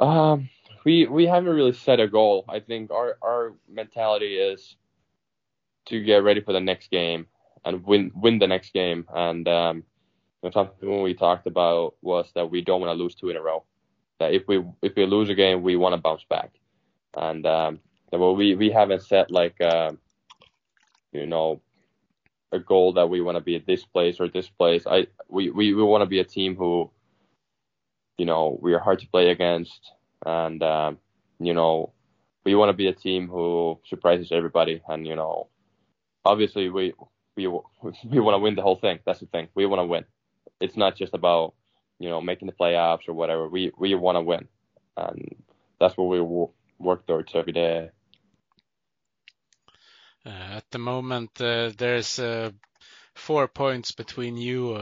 [0.00, 0.48] Um,
[0.84, 2.44] we we haven't really set a goal.
[2.48, 4.76] I think our our mentality is
[5.86, 7.26] to get ready for the next game
[7.64, 9.06] and win win the next game.
[9.14, 9.84] And um,
[10.52, 13.64] something we talked about was that we don't want to lose two in a row
[14.18, 16.50] that if we if we lose a game, we want to bounce back.
[17.16, 17.80] And um,
[18.12, 19.92] well, we we haven't set like uh,
[21.14, 21.60] you know
[22.52, 24.86] a goal that we want to be at this place or this place.
[24.86, 26.90] I we we, we want to be a team who
[28.18, 29.92] you know we are hard to play against,
[30.26, 30.98] and um,
[31.40, 31.92] you know
[32.44, 34.82] we want to be a team who surprises everybody.
[34.88, 35.48] And you know,
[36.24, 36.94] obviously we
[37.36, 39.00] we we want to win the whole thing.
[39.06, 39.48] That's the thing.
[39.54, 40.04] We want to win.
[40.60, 41.54] It's not just about
[41.98, 43.48] you know, making the playoffs or whatever.
[43.48, 44.48] We we want to win,
[44.96, 45.36] and
[45.80, 46.20] that's what we
[46.78, 47.90] work towards every day.
[50.26, 52.50] Uh, at the moment, uh, there's uh,
[53.14, 54.74] four points between you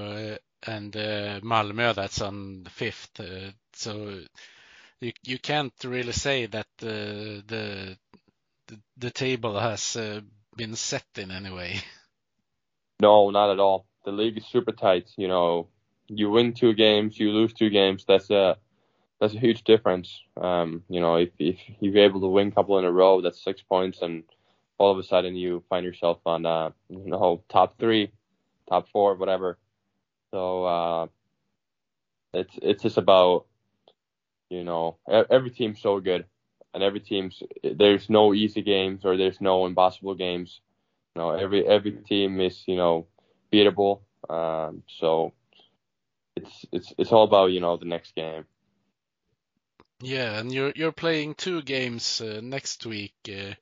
[0.64, 1.94] and Malmö.
[1.94, 3.20] That's on the fifth,
[3.72, 4.20] so
[5.00, 7.98] you you can't really say that the the
[8.96, 9.96] the table has
[10.56, 11.80] been set in any way.
[13.00, 13.84] No, not at all.
[14.04, 15.10] The league is super tight.
[15.16, 15.66] You know,
[16.06, 18.04] you win two games, you lose two games.
[18.06, 18.56] That's a
[19.20, 20.20] that's a huge difference.
[20.36, 23.42] Um, you know, if if you're able to win a couple in a row, that's
[23.42, 24.22] six points, and
[24.82, 28.10] all of a sudden you find yourself on uh, you know top three,
[28.68, 29.56] top four, whatever.
[30.32, 31.06] So uh,
[32.34, 33.46] it's it's just about
[34.50, 36.24] you know every team's so good,
[36.74, 40.60] and every team's there's no easy games or there's no impossible games.
[41.14, 43.06] You know, every every team is you know
[43.52, 44.00] beatable.
[44.28, 45.32] Um, so
[46.34, 48.46] it's it's it's all about you know the next game.
[50.00, 53.54] Yeah, and you're you're playing two games uh, next week uh,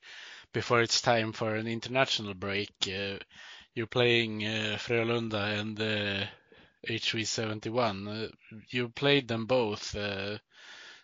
[0.53, 2.71] before it's time for an international break.
[2.87, 3.19] Uh,
[3.75, 6.27] you're playing uh, Frölunda and uh,
[6.89, 8.09] HV71.
[8.09, 8.29] Uh,
[8.71, 9.95] you played them both,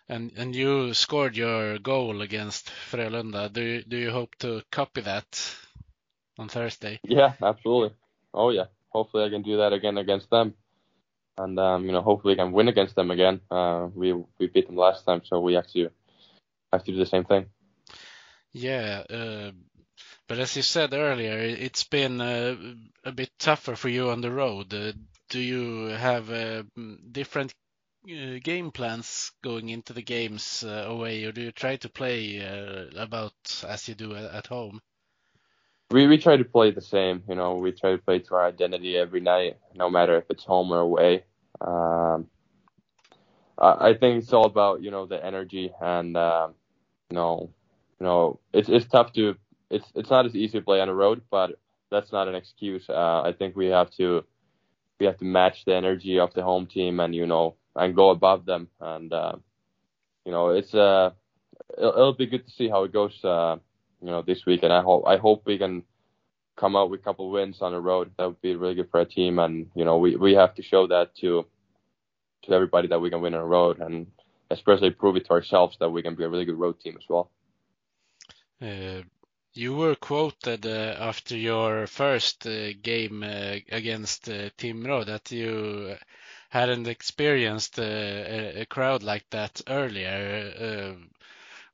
[0.09, 3.49] And and you scored your goal against Frölunda.
[3.51, 5.55] Do you, do you hope to copy that
[6.37, 7.01] on Thursday?
[7.03, 7.95] Yeah, absolutely.
[8.33, 8.65] Oh yeah.
[8.89, 10.53] Hopefully I can do that again against them,
[11.37, 13.41] and um, you know hopefully I can win against them again.
[13.51, 15.89] Uh, we we beat them last time, so we have to
[16.73, 17.47] have to do the same thing.
[18.53, 19.51] Yeah, uh,
[20.27, 22.55] but as you said earlier, it's been uh,
[23.05, 24.73] a bit tougher for you on the road.
[24.73, 24.93] Uh,
[25.29, 26.63] do you have uh,
[27.11, 27.53] different
[28.09, 32.39] uh, game plans going into the games uh, away, or do you try to play
[32.97, 33.33] about
[33.67, 34.81] as you do at home?
[35.91, 37.23] We we try to play the same.
[37.29, 40.43] You know, we try to play to our identity every night, no matter if it's
[40.43, 41.23] home or away.
[41.61, 42.27] Um,
[43.59, 46.53] I think it's all about you know the energy and um,
[47.09, 47.49] you know
[47.99, 49.35] you know it's it's tough to
[49.69, 51.59] it's it's not as easy to play on the road, but
[51.91, 52.85] that's not an excuse.
[52.89, 54.23] Uh, I think we have to
[54.99, 58.09] we have to match the energy of the home team and you know and go
[58.09, 59.33] above them and uh,
[60.25, 61.11] you know it's uh
[61.77, 63.57] it'll, it'll, be good to see how it goes uh
[64.01, 65.83] you know this week and I hope I hope we can
[66.55, 68.99] come out with a couple wins on the road that would be really good for
[68.99, 71.45] our team and you know we we have to show that to
[72.43, 74.07] to everybody that we can win on the road and
[74.49, 77.03] especially prove it to ourselves that we can be a really good road team as
[77.09, 77.29] well.
[78.61, 79.03] Uh,
[79.53, 85.95] you were quoted uh, after your first uh, game against Timrå that you
[86.49, 90.53] hadn't experienced a, crowd like that earlier.
[90.59, 91.21] Uh,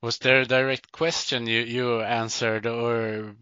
[0.01, 3.36] was there a direct question you, you answered, or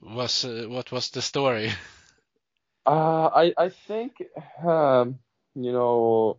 [0.00, 1.70] was what was the story?
[2.86, 4.22] I I think
[4.64, 5.18] um,
[5.54, 6.38] you know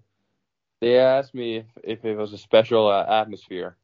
[0.81, 3.77] they asked me if it was a special atmosphere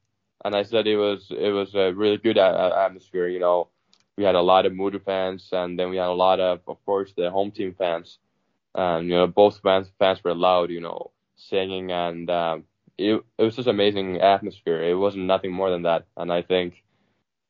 [0.45, 3.27] and I said it was it was a really good atmosphere.
[3.27, 3.69] You know,
[4.15, 6.77] we had a lot of Modo fans, and then we had a lot of, of
[6.85, 8.19] course, the home team fans.
[8.75, 10.69] And you know, both fans fans were loud.
[10.69, 12.63] You know, singing, and um,
[12.95, 14.83] it it was just amazing atmosphere.
[14.83, 16.05] It wasn't nothing more than that.
[16.15, 16.83] And I think,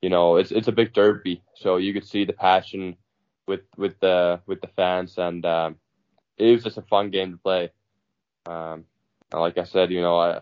[0.01, 2.95] you know, it's it's a big derby, so you could see the passion
[3.45, 5.75] with with the with the fans, and um,
[6.37, 7.71] it was just a fun game to play.
[8.45, 8.85] Um,
[9.33, 10.39] like I said, you know, I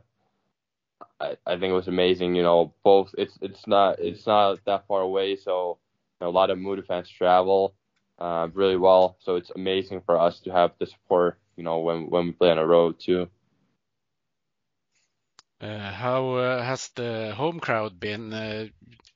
[1.45, 2.35] I, think it was amazing.
[2.35, 5.77] You know, both it's it's not it's not that far away, so
[6.19, 7.75] you know, a lot of Modo fans travel
[8.19, 9.17] uh, really well.
[9.19, 11.37] So it's amazing for us to have the support.
[11.55, 13.29] You know, when when we play on the road too.
[15.61, 18.33] Uh, how uh, has the home crowd been?
[18.33, 18.67] Uh,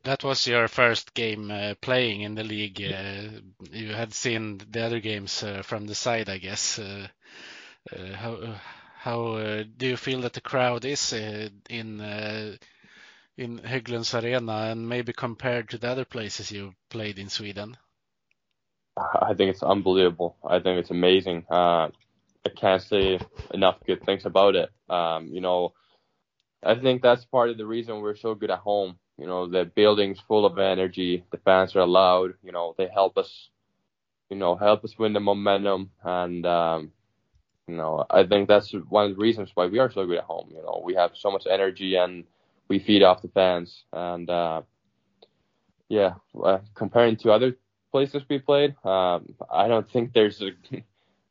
[0.03, 2.82] that was your first game uh, playing in the league.
[2.82, 3.41] Uh,
[3.72, 6.80] you had seen the other games uh, from the side, I guess.
[8.16, 8.55] how
[9.08, 12.58] how uh, do you feel that the crowd is uh, in uh,
[13.38, 17.78] in Hägglunds Arena and maybe compared to the other places you've played in Sweden?
[18.97, 20.36] I think it's unbelievable.
[20.43, 21.45] I think it's amazing.
[21.49, 21.88] Uh,
[22.47, 23.20] I can't say
[23.53, 24.70] enough good things about it.
[24.89, 25.74] Um, you know,
[26.64, 28.97] I think that's part of the reason we're so good at home.
[29.18, 31.24] You know, the building's full of energy.
[31.32, 32.34] The fans are loud.
[32.43, 33.49] You know, they help us.
[34.30, 36.91] You know, help us win the momentum, and um,
[37.68, 40.24] you know, I think that's one of the reasons why we are so good at
[40.24, 40.49] home.
[40.51, 42.24] You know, we have so much energy and
[42.70, 43.84] we feed off the fans.
[43.91, 44.61] And uh,
[45.89, 47.57] yeah, uh, comparing to other
[47.91, 50.84] places we played, um, I don't think there's a, you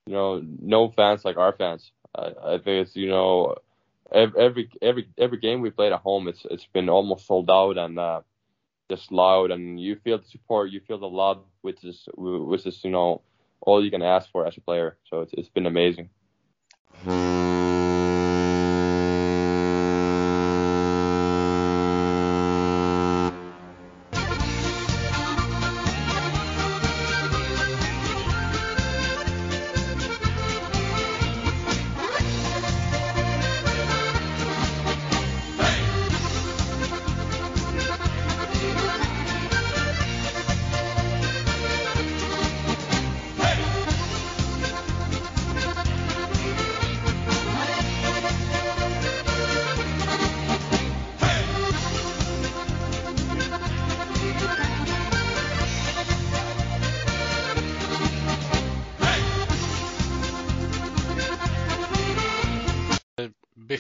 [0.07, 1.91] know, no fans like our fans.
[2.14, 3.57] I, I think it's you know,
[4.12, 7.99] every every every game we played at home, it's it's been almost sold out and
[7.99, 8.20] uh,
[8.91, 12.82] just loud, and you feel the support, you feel the love, which is which is
[12.84, 13.22] you know
[13.61, 14.97] all you can ask for as a player.
[15.09, 16.11] So it's it's been amazing.
[17.05, 17.56] Mm-hmm.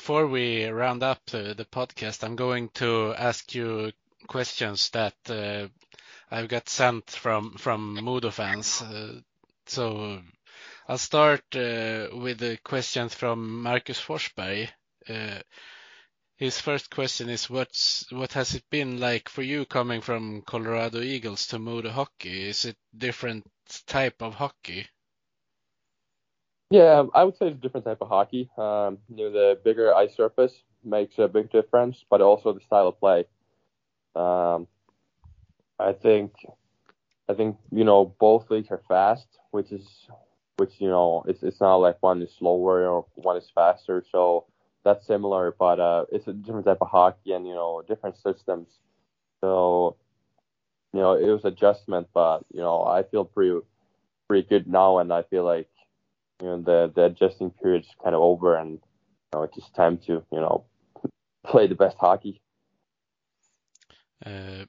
[0.06, 3.90] Before we round up uh, the podcast, I'm going to ask you
[4.28, 5.66] questions that uh,
[6.30, 8.82] I've got sent from from Modo fans.
[8.82, 9.18] Uh,
[9.66, 10.20] so
[10.86, 14.68] I'll start uh, with the questions from Marcus Forsberg.
[15.08, 15.40] Uh,
[16.36, 21.00] his first question is what's what has it been like for you coming from Colorado
[21.00, 22.48] Eagles to Modo Hockey?
[22.48, 23.44] Is it different
[23.88, 24.86] type of hockey?
[26.70, 28.50] Yeah, I would say it's a different type of hockey.
[28.58, 30.52] Um, you know, the bigger ice surface,
[30.84, 33.24] makes a big difference, but also the style of play.
[34.16, 34.68] Um,
[35.78, 36.32] I think,
[37.28, 39.86] I think you know both leagues are fast, which is,
[40.58, 44.04] which you know it's it's not like one is slower or one is faster.
[44.12, 44.46] So
[44.84, 48.68] that's similar, but uh, it's a different type of hockey and you know different systems.
[49.42, 49.96] So
[50.94, 53.60] you know it was adjustment, but you know I feel pretty
[54.28, 55.68] pretty good now, and I feel like
[56.40, 58.80] you know the the adjusting period is kind of over, and you
[59.34, 60.64] know it's just time to you know
[61.44, 62.40] play the best hockey.
[64.24, 64.64] Uh,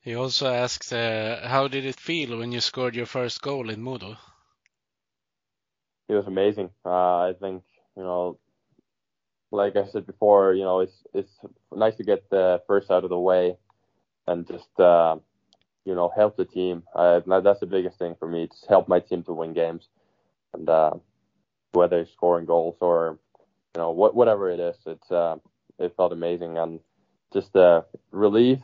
[0.00, 3.82] he also asked, uh, how did it feel when you scored your first goal in
[3.82, 4.16] Modo?
[6.08, 6.70] It was amazing.
[6.84, 7.62] Uh, I think
[7.96, 8.38] you know,
[9.50, 11.32] like I said before, you know, it's it's
[11.74, 13.56] nice to get the first out of the way,
[14.26, 15.16] and just uh,
[15.84, 16.84] you know help the team.
[16.94, 18.48] Uh, that's the biggest thing for me.
[18.48, 19.88] Just help my team to win games,
[20.56, 20.92] and uh,
[21.72, 23.18] whether scoring goals or
[23.74, 25.36] you know what whatever it is, it's uh,
[25.78, 26.80] it felt amazing and
[27.32, 28.60] just a relief.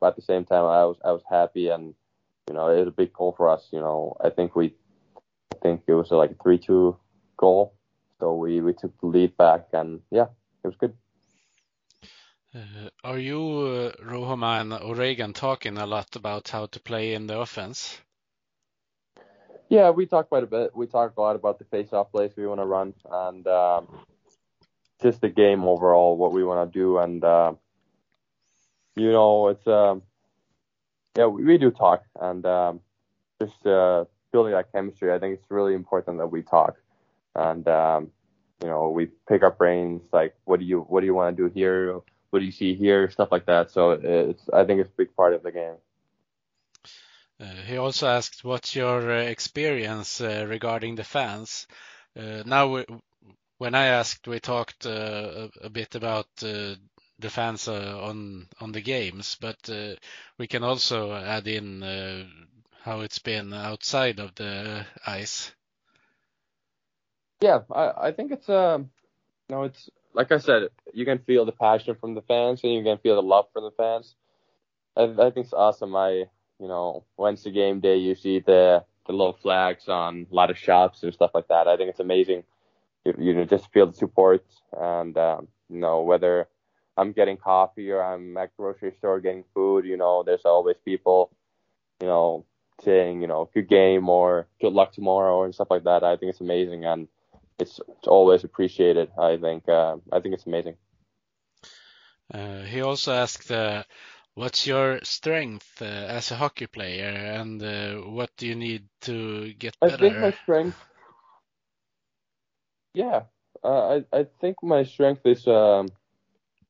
[0.00, 1.94] But at the same time, I was I was happy and
[2.48, 3.68] you know it was a big goal for us.
[3.72, 4.74] You know I think we
[5.54, 6.96] I think it was like a three two
[7.36, 7.74] goal,
[8.20, 10.26] so we we took the lead back and yeah,
[10.64, 10.94] it was good.
[12.54, 17.38] Uh, are you, uh, and O'Regan, talking a lot about how to play in the
[17.38, 17.98] offense?
[19.68, 20.76] Yeah, we talk quite a bit.
[20.76, 23.88] We talk a lot about the face-off plays we want to run and um,
[25.02, 27.52] just the game overall, what we want to do, and uh,
[28.94, 30.02] you know, it's um,
[31.16, 32.80] yeah, we, we do talk, and um,
[33.40, 35.12] just uh, building that chemistry.
[35.12, 36.76] I think it's really important that we talk,
[37.34, 38.10] and um,
[38.62, 41.48] you know, we pick our brains, like, what do you what do you want to
[41.48, 42.00] do here?
[42.30, 43.10] What do you see here?
[43.10, 43.70] Stuff like that.
[43.70, 45.74] So it's I think it's a big part of the game.
[47.38, 51.66] Uh, he also asked, "What's your uh, experience uh, regarding the fans?"
[52.16, 52.84] Uh, now,
[53.58, 56.76] when I asked, we talked uh, a, a, bit about uh,
[57.18, 59.68] the fans on on the games, but
[60.38, 61.82] we can also add in
[62.82, 65.52] how it's been outside of the ice.
[67.40, 68.90] Yeah, I, I think it's um,
[69.50, 72.82] no, it's like I said, you can feel the passion from the fans, and you
[72.82, 74.14] can feel the love from the fans.
[74.96, 75.94] I, I think it's awesome.
[75.94, 80.50] I you know, Wednesday game day, you see the the little flags on a lot
[80.50, 81.68] of shops and stuff like that.
[81.68, 82.42] I think it's amazing.
[83.04, 86.48] You, you know, just feel the support, and um, you know, whether
[86.96, 91.30] I'm getting coffee or I'm at grocery store getting food, you know, there's always people,
[92.00, 92.44] you know,
[92.82, 96.02] saying, you know, good game or good luck tomorrow and stuff like that.
[96.02, 97.06] I think it's amazing, and
[97.58, 99.10] it's it's always appreciated.
[99.18, 100.76] I think uh, I think it's amazing.
[102.32, 103.50] Uh, he also asked.
[103.50, 103.84] Uh,
[104.36, 109.52] What's your strength uh, as a hockey player, and uh, what do you need to
[109.54, 109.94] get better?
[109.94, 110.78] I think my strength,
[112.94, 113.22] yeah,
[113.64, 115.88] uh, I I think my strength is um,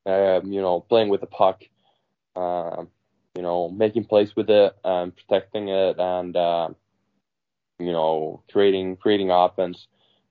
[0.05, 1.63] um, you know playing with the puck,
[2.35, 2.87] um,
[3.35, 6.69] you know making plays with it and protecting it, and uh,
[7.79, 9.87] you know creating creating offense.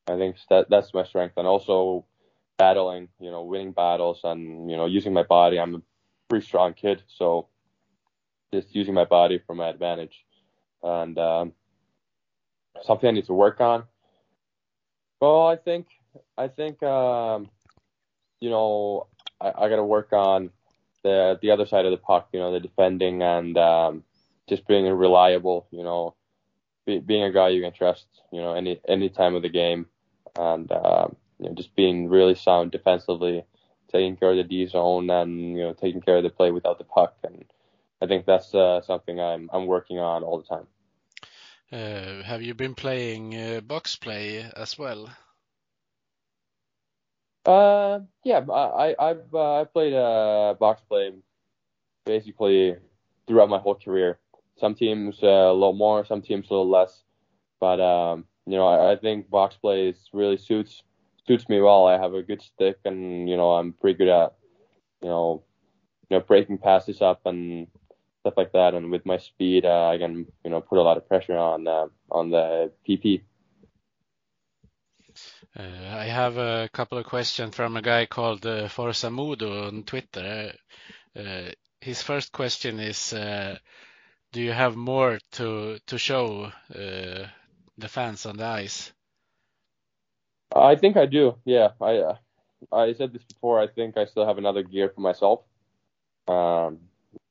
[0.09, 2.07] I think that that's my strength, and also
[2.59, 5.59] battling, you know, winning battles, and you know using my body.
[5.59, 5.83] I'm
[6.29, 7.49] pretty strong kid, so
[8.53, 10.25] just using my body for my advantage,
[10.83, 11.53] and um,
[12.83, 13.85] something I need to work on.
[15.21, 15.87] Well, I think
[16.37, 17.51] I think um,
[18.41, 19.07] you know
[19.41, 20.51] I, I got to work on
[21.03, 24.05] the the other side of the puck, you know, the defending and um,
[24.49, 26.15] just being a reliable, you know,
[26.85, 29.87] be, being a guy you can trust, you know, any any time of the game,
[30.37, 33.45] and um, you know, just being really sound defensively
[33.91, 36.79] taking care of the D zone and you know taking care of the play without
[36.79, 37.45] the puck, and
[38.03, 40.67] I think that's uh, something I'm I'm working on all the time.
[41.73, 45.11] Uh, have you been playing uh, box play as well?
[47.45, 51.13] Uh, yeah, I I've uh, I played uh, box play
[52.05, 52.77] basically
[53.27, 54.19] throughout my whole career.
[54.59, 57.03] Some teams uh, a little more, some teams a little less,
[57.61, 60.83] but um, you know I, I think box play really suits
[61.27, 61.87] suits me well.
[61.87, 64.35] I have a good stick, and you know I'm pretty good at
[65.03, 65.43] you know
[66.09, 67.69] you know breaking passes up and
[68.21, 68.75] stuff like that.
[68.75, 71.67] And with my speed, uh, I can you know put a lot of pressure on
[71.67, 73.23] uh, on the PP.
[75.59, 79.85] Uh, I have a couple of questions from a guy called uh, Forza Modo on
[79.85, 80.53] Twitter.
[81.15, 81.51] Uh,
[81.81, 83.57] his first question is, uh,
[84.33, 87.27] do you have more to to show uh,
[87.79, 88.93] the fans on the ice?
[90.61, 91.37] I think I do.
[91.45, 92.17] Yeah, I uh,
[92.73, 93.61] I said this before.
[93.61, 95.43] I think I still have another gear for myself.
[96.29, 96.79] Um,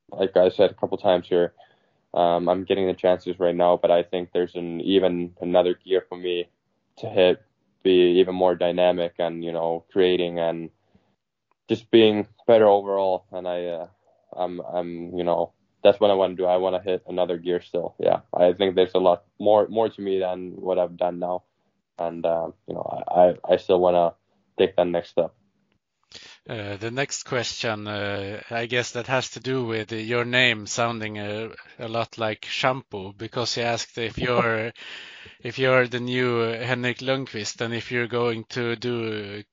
[0.10, 1.54] like I said a couple times here,
[2.14, 6.06] um, I'm getting the chances right now, but I think there's an even another gear
[6.08, 6.48] for me
[6.98, 7.42] to hit,
[7.84, 10.70] be even more dynamic, and you know, creating and
[11.68, 13.26] just being better overall.
[13.32, 13.88] And I, uh,
[14.36, 15.54] I'm, I'm, you know,
[15.84, 16.46] that's what I want to do.
[16.46, 17.96] I want to hit another gear still.
[18.00, 21.44] Yeah, I think there's a lot more, more to me than what I've done now,
[21.98, 24.14] and uh, you know, I, I still want to
[24.64, 25.34] take that next step.
[26.48, 31.18] Uh, the next question, uh, I guess that has to do with your name sounding
[31.18, 34.72] a, a lot like shampoo, because he asked if you're
[35.42, 39.44] if you're the new Henrik Lundqvist and if you're going to do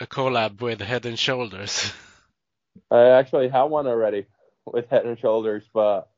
[0.00, 1.92] a collab with Head and Shoulders.
[2.90, 4.26] I actually have one already
[4.64, 6.08] with Head and Shoulders, but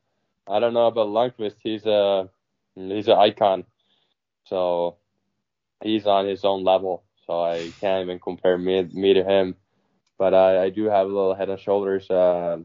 [0.47, 1.57] I don't know about Lundqvist.
[1.61, 2.29] He's a
[2.75, 3.65] he's an icon,
[4.45, 4.97] so
[5.85, 7.03] he's on his own level.
[7.25, 9.55] So I can't even compare me me to him
[10.17, 12.59] but I, I do have a little Head and Shoulders uh,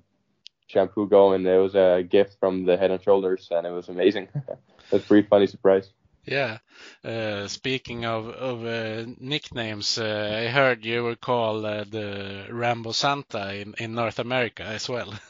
[0.66, 1.46] shampoo going.
[1.46, 4.28] It was a gift from the Head and Shoulders, and it was amazing.
[4.90, 5.90] That's pretty funny surprise.
[6.24, 6.58] Yeah.
[7.02, 12.92] Uh, speaking of of uh, nicknames, uh, I heard you were called uh, the Rambo
[12.92, 15.12] Santa in, in North America as well.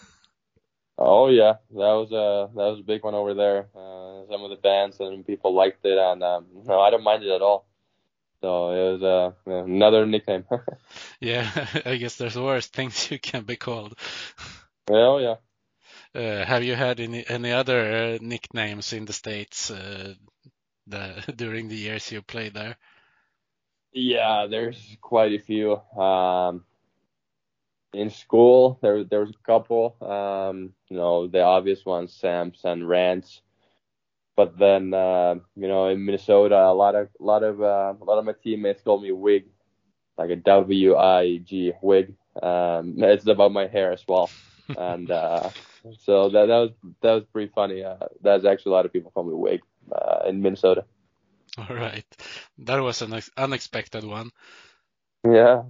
[1.03, 3.68] Oh yeah, that was a that was a big one over there.
[3.74, 7.24] Uh, some of the bands and people liked it, and um, no, I don't mind
[7.24, 7.70] it at all.
[8.41, 10.45] So it was uh, another nickname.
[11.20, 11.49] yeah,
[11.84, 13.99] I guess there's worse things you can be called.
[14.88, 15.36] Well, yeah.
[16.14, 20.14] Uh, have you had any any other uh, nicknames in the states uh,
[20.86, 22.76] the, during the years you played there?
[23.93, 25.76] Yeah, there's quite a few.
[25.97, 26.64] Um,
[27.93, 29.97] in school, there there was a couple.
[30.01, 33.43] Um, you know, the obvious ones, Samps and Rants.
[34.41, 38.05] But then, uh, you know, in Minnesota, a lot of, a lot of, uh, a
[38.05, 39.45] lot of my teammates call me Wig,
[40.16, 42.14] like a W I G Wig.
[42.43, 44.30] Um, it's about my hair as well,
[44.78, 45.51] and uh,
[45.99, 46.70] so that that was
[47.03, 47.84] that was pretty funny.
[47.84, 49.61] Uh, that's actually a lot of people call me Wig
[49.93, 50.86] uh, in Minnesota.
[51.59, 52.07] All right,
[52.61, 54.30] that was an unexpected one.
[55.22, 55.64] Yeah,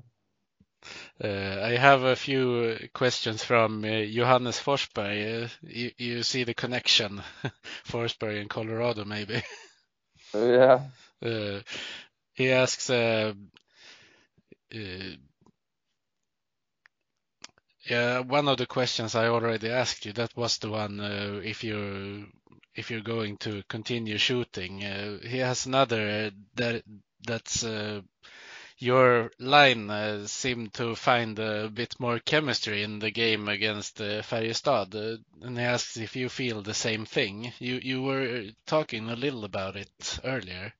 [1.22, 5.44] uh, I have a few questions from uh, Johannes Forsberg.
[5.44, 7.22] Uh, you, you, see the connection,
[7.86, 9.42] Forsberg in Colorado, maybe.
[10.34, 10.80] Yeah.
[11.22, 11.60] Uh,
[12.32, 13.34] he asks, uh,
[14.74, 14.78] uh,
[17.90, 20.14] yeah, one of the questions I already asked you.
[20.14, 20.98] That was the one
[21.44, 22.24] if you
[22.74, 24.78] if you're going to continue shooting.
[25.22, 26.84] he has another that
[27.22, 27.66] that's
[28.80, 34.22] your line uh, seemed to find a bit more chemistry in the game against uh,
[34.22, 37.52] Färjestad, uh, and he asks if you feel the same thing.
[37.58, 40.72] You you were talking a little about it earlier.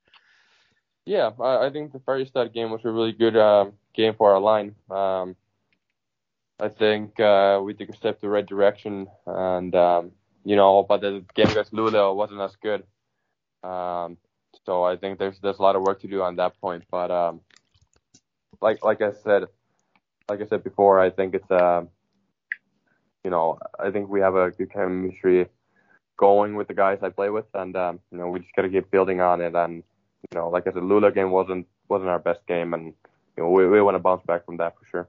[1.04, 4.40] Yeah, I, I think the Färjestad game was a really good uh, game for our
[4.40, 4.74] line.
[4.90, 5.36] Um,
[6.58, 10.12] I think uh, we took a step the right direction, and um,
[10.44, 12.84] you know, but the game against Luleå wasn't as good.
[13.62, 14.16] Um,
[14.66, 17.10] so I think there's there's a lot of work to do on that point, but
[17.10, 17.40] um,
[18.60, 19.44] like like I said,
[20.28, 21.84] like I said before, I think it's uh,
[23.24, 25.46] you know, I think we have a good chemistry
[26.16, 28.68] going with the guys I play with, and um, you know, we just got to
[28.68, 29.54] keep building on it.
[29.54, 29.82] And
[30.30, 32.94] you know, like I said, Luleå game wasn't wasn't our best game, and
[33.36, 35.08] you know, we we want to bounce back from that for sure.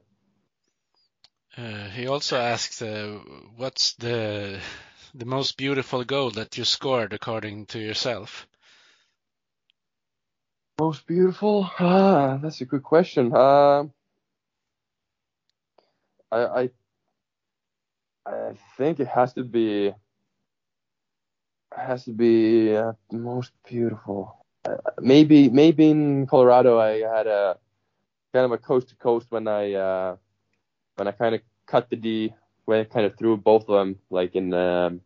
[1.56, 3.18] Uh, he also asked, uh,
[3.56, 4.58] what's the
[5.14, 8.46] the most beautiful goal that you scored according to yourself?
[10.82, 11.70] Most beautiful?
[11.78, 13.32] Ah, that's a good question.
[13.32, 13.84] Uh,
[16.32, 16.70] I, I
[18.26, 19.94] I think it has to be
[21.70, 24.44] has to be uh, most beautiful.
[24.64, 27.58] Uh, maybe maybe in Colorado I had a
[28.32, 30.16] kind of a coast to coast when I uh,
[30.96, 32.34] when I kind of cut the D
[32.64, 35.00] when I kind of threw both of them like in um,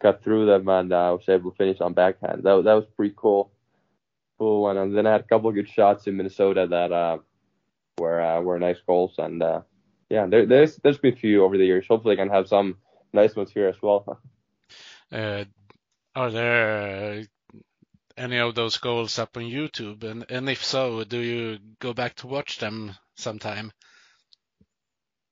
[0.00, 2.44] cut through them and uh, I was able to finish on backhand.
[2.44, 3.51] That that was pretty cool
[4.42, 4.76] one.
[4.76, 7.18] And then I had a couple of good shots in Minnesota that uh,
[7.98, 9.14] were uh, were nice goals.
[9.18, 9.62] And uh,
[10.10, 11.86] yeah, there, there's there's been a few over the years.
[11.88, 12.76] Hopefully, I can have some
[13.12, 14.20] nice ones here as well.
[15.12, 15.44] Uh,
[16.14, 17.22] are there
[18.16, 20.02] any of those goals up on YouTube?
[20.04, 23.72] And and if so, do you go back to watch them sometime?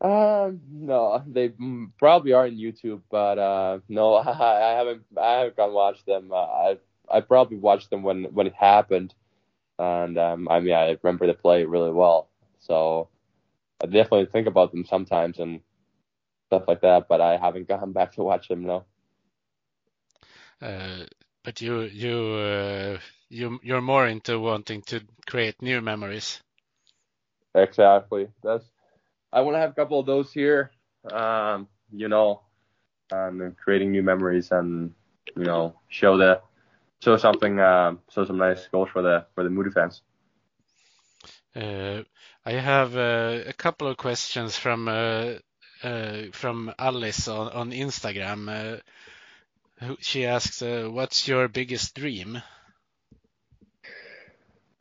[0.01, 1.53] Uh, no, they
[1.99, 5.03] probably are on YouTube, but uh, no, I, haven't.
[5.17, 6.33] I haven't gone watch them.
[6.33, 6.79] Uh, I
[7.11, 9.15] I probably watched them when when it happened,
[9.79, 12.29] and um, I mean I remember the play really well.
[12.61, 13.09] So
[13.83, 15.61] I definitely think about them sometimes and
[16.47, 18.65] stuff like that, but I haven't gone back to watch them.
[18.65, 18.85] No.
[20.61, 21.05] Uh,
[21.43, 26.43] but you you uh, you you're more into wanting to create new memories.
[27.55, 28.29] Exactly.
[28.43, 28.65] That's
[29.33, 30.71] I want to have a couple of those here.
[31.11, 32.43] Um, you know,
[33.11, 34.95] and creating new memories and
[35.37, 36.41] you know show the
[37.03, 40.03] show something, uh, show some nice goals for the for the Modo fans.
[41.55, 42.03] Uh,
[42.45, 45.35] I have uh, a couple of questions from uh,
[45.83, 48.49] uh from Alice on, on Instagram.
[48.49, 52.43] Uh, she asks, uh, "What's your biggest dream?"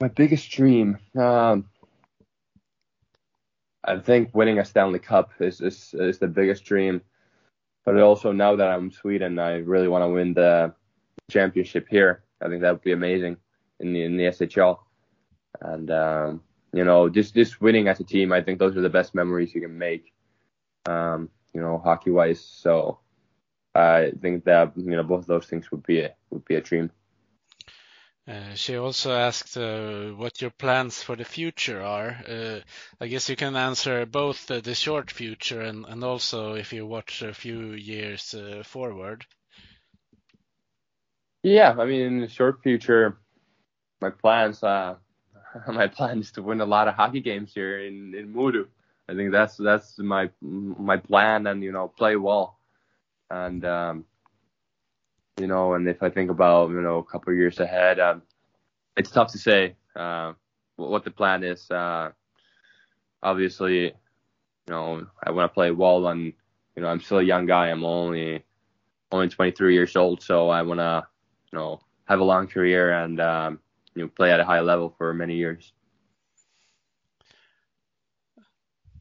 [0.02, 1.66] My biggest dream, um,
[3.84, 7.02] I think winning a Stanley Cup is, is is the biggest dream.
[7.86, 10.74] But also now that I'm Sweden, I really want to win the
[11.30, 12.24] championship here.
[12.41, 13.38] I think that would be amazing
[13.80, 14.80] in the in the SHL.
[15.62, 16.41] And um,
[16.74, 19.54] you know, just just winning as a team, I think those are the best memories
[19.54, 20.14] you can make.
[20.86, 22.41] Um, you know, hockey wise.
[22.41, 23.00] So
[23.76, 26.91] I think that you know both those things would be a, would be a dream.
[28.28, 32.16] Uh, she also asked uh, what your plans for the future are.
[32.28, 32.60] Uh,
[33.02, 37.24] I guess you can answer both the short future and, and also if you watch
[37.24, 39.26] a few years uh, forward.
[41.44, 43.18] Yeah, I mean, in the short future,
[44.02, 44.95] my plans, uh,
[45.68, 48.68] my plan is to win a lot of hockey games here in in Modo.
[49.10, 52.60] I think that's that's my my plan, and you know, play well,
[53.32, 54.06] and um,
[55.40, 58.24] you know, and if I think about you know a couple years ahead, um,
[58.98, 60.34] it's tough to say uh,
[60.78, 61.70] what the plan is.
[61.72, 62.11] Uh,
[63.24, 63.94] obviously, you
[64.70, 66.34] know, I want to play well, and
[66.76, 67.68] you know, I'm still a young guy.
[67.70, 68.44] I'm only
[69.11, 71.07] only 23 years old, so I want to
[71.52, 73.60] you know have a long career and um,
[73.96, 75.72] you know play at a high level for many years.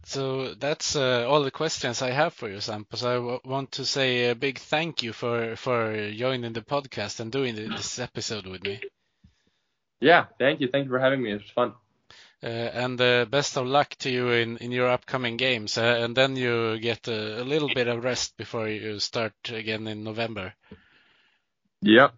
[0.05, 3.05] So that's uh, all the questions I have for you, Sampos.
[3.05, 7.31] I w- want to say a big thank you for for joining the podcast and
[7.31, 8.81] doing this episode with me.
[10.01, 10.69] Yeah, thank you.
[10.69, 11.33] Thank you for having me.
[11.33, 11.75] It was fun.
[12.43, 15.77] Uh, and uh, best of luck to you in, in your upcoming games.
[15.77, 19.89] Uh, and then you get a, a, little bit of rest before you start again
[19.89, 20.55] in November.
[21.83, 22.15] Yep,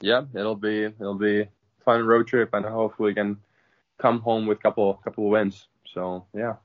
[0.00, 1.48] yeah, it'll be it'll be
[1.84, 3.38] fun road trip, and hopefully we can
[4.00, 5.68] come home with couple couple wins.
[5.86, 6.56] So yeah.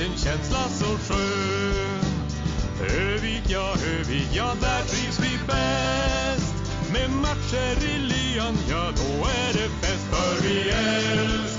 [0.00, 2.00] en känsla så skön
[2.80, 6.54] Övik, ja Övik, ja där trivs vi bäst
[6.92, 8.36] Med matcher i
[8.70, 9.68] ja då är det
[10.10, 11.49] För vi älskar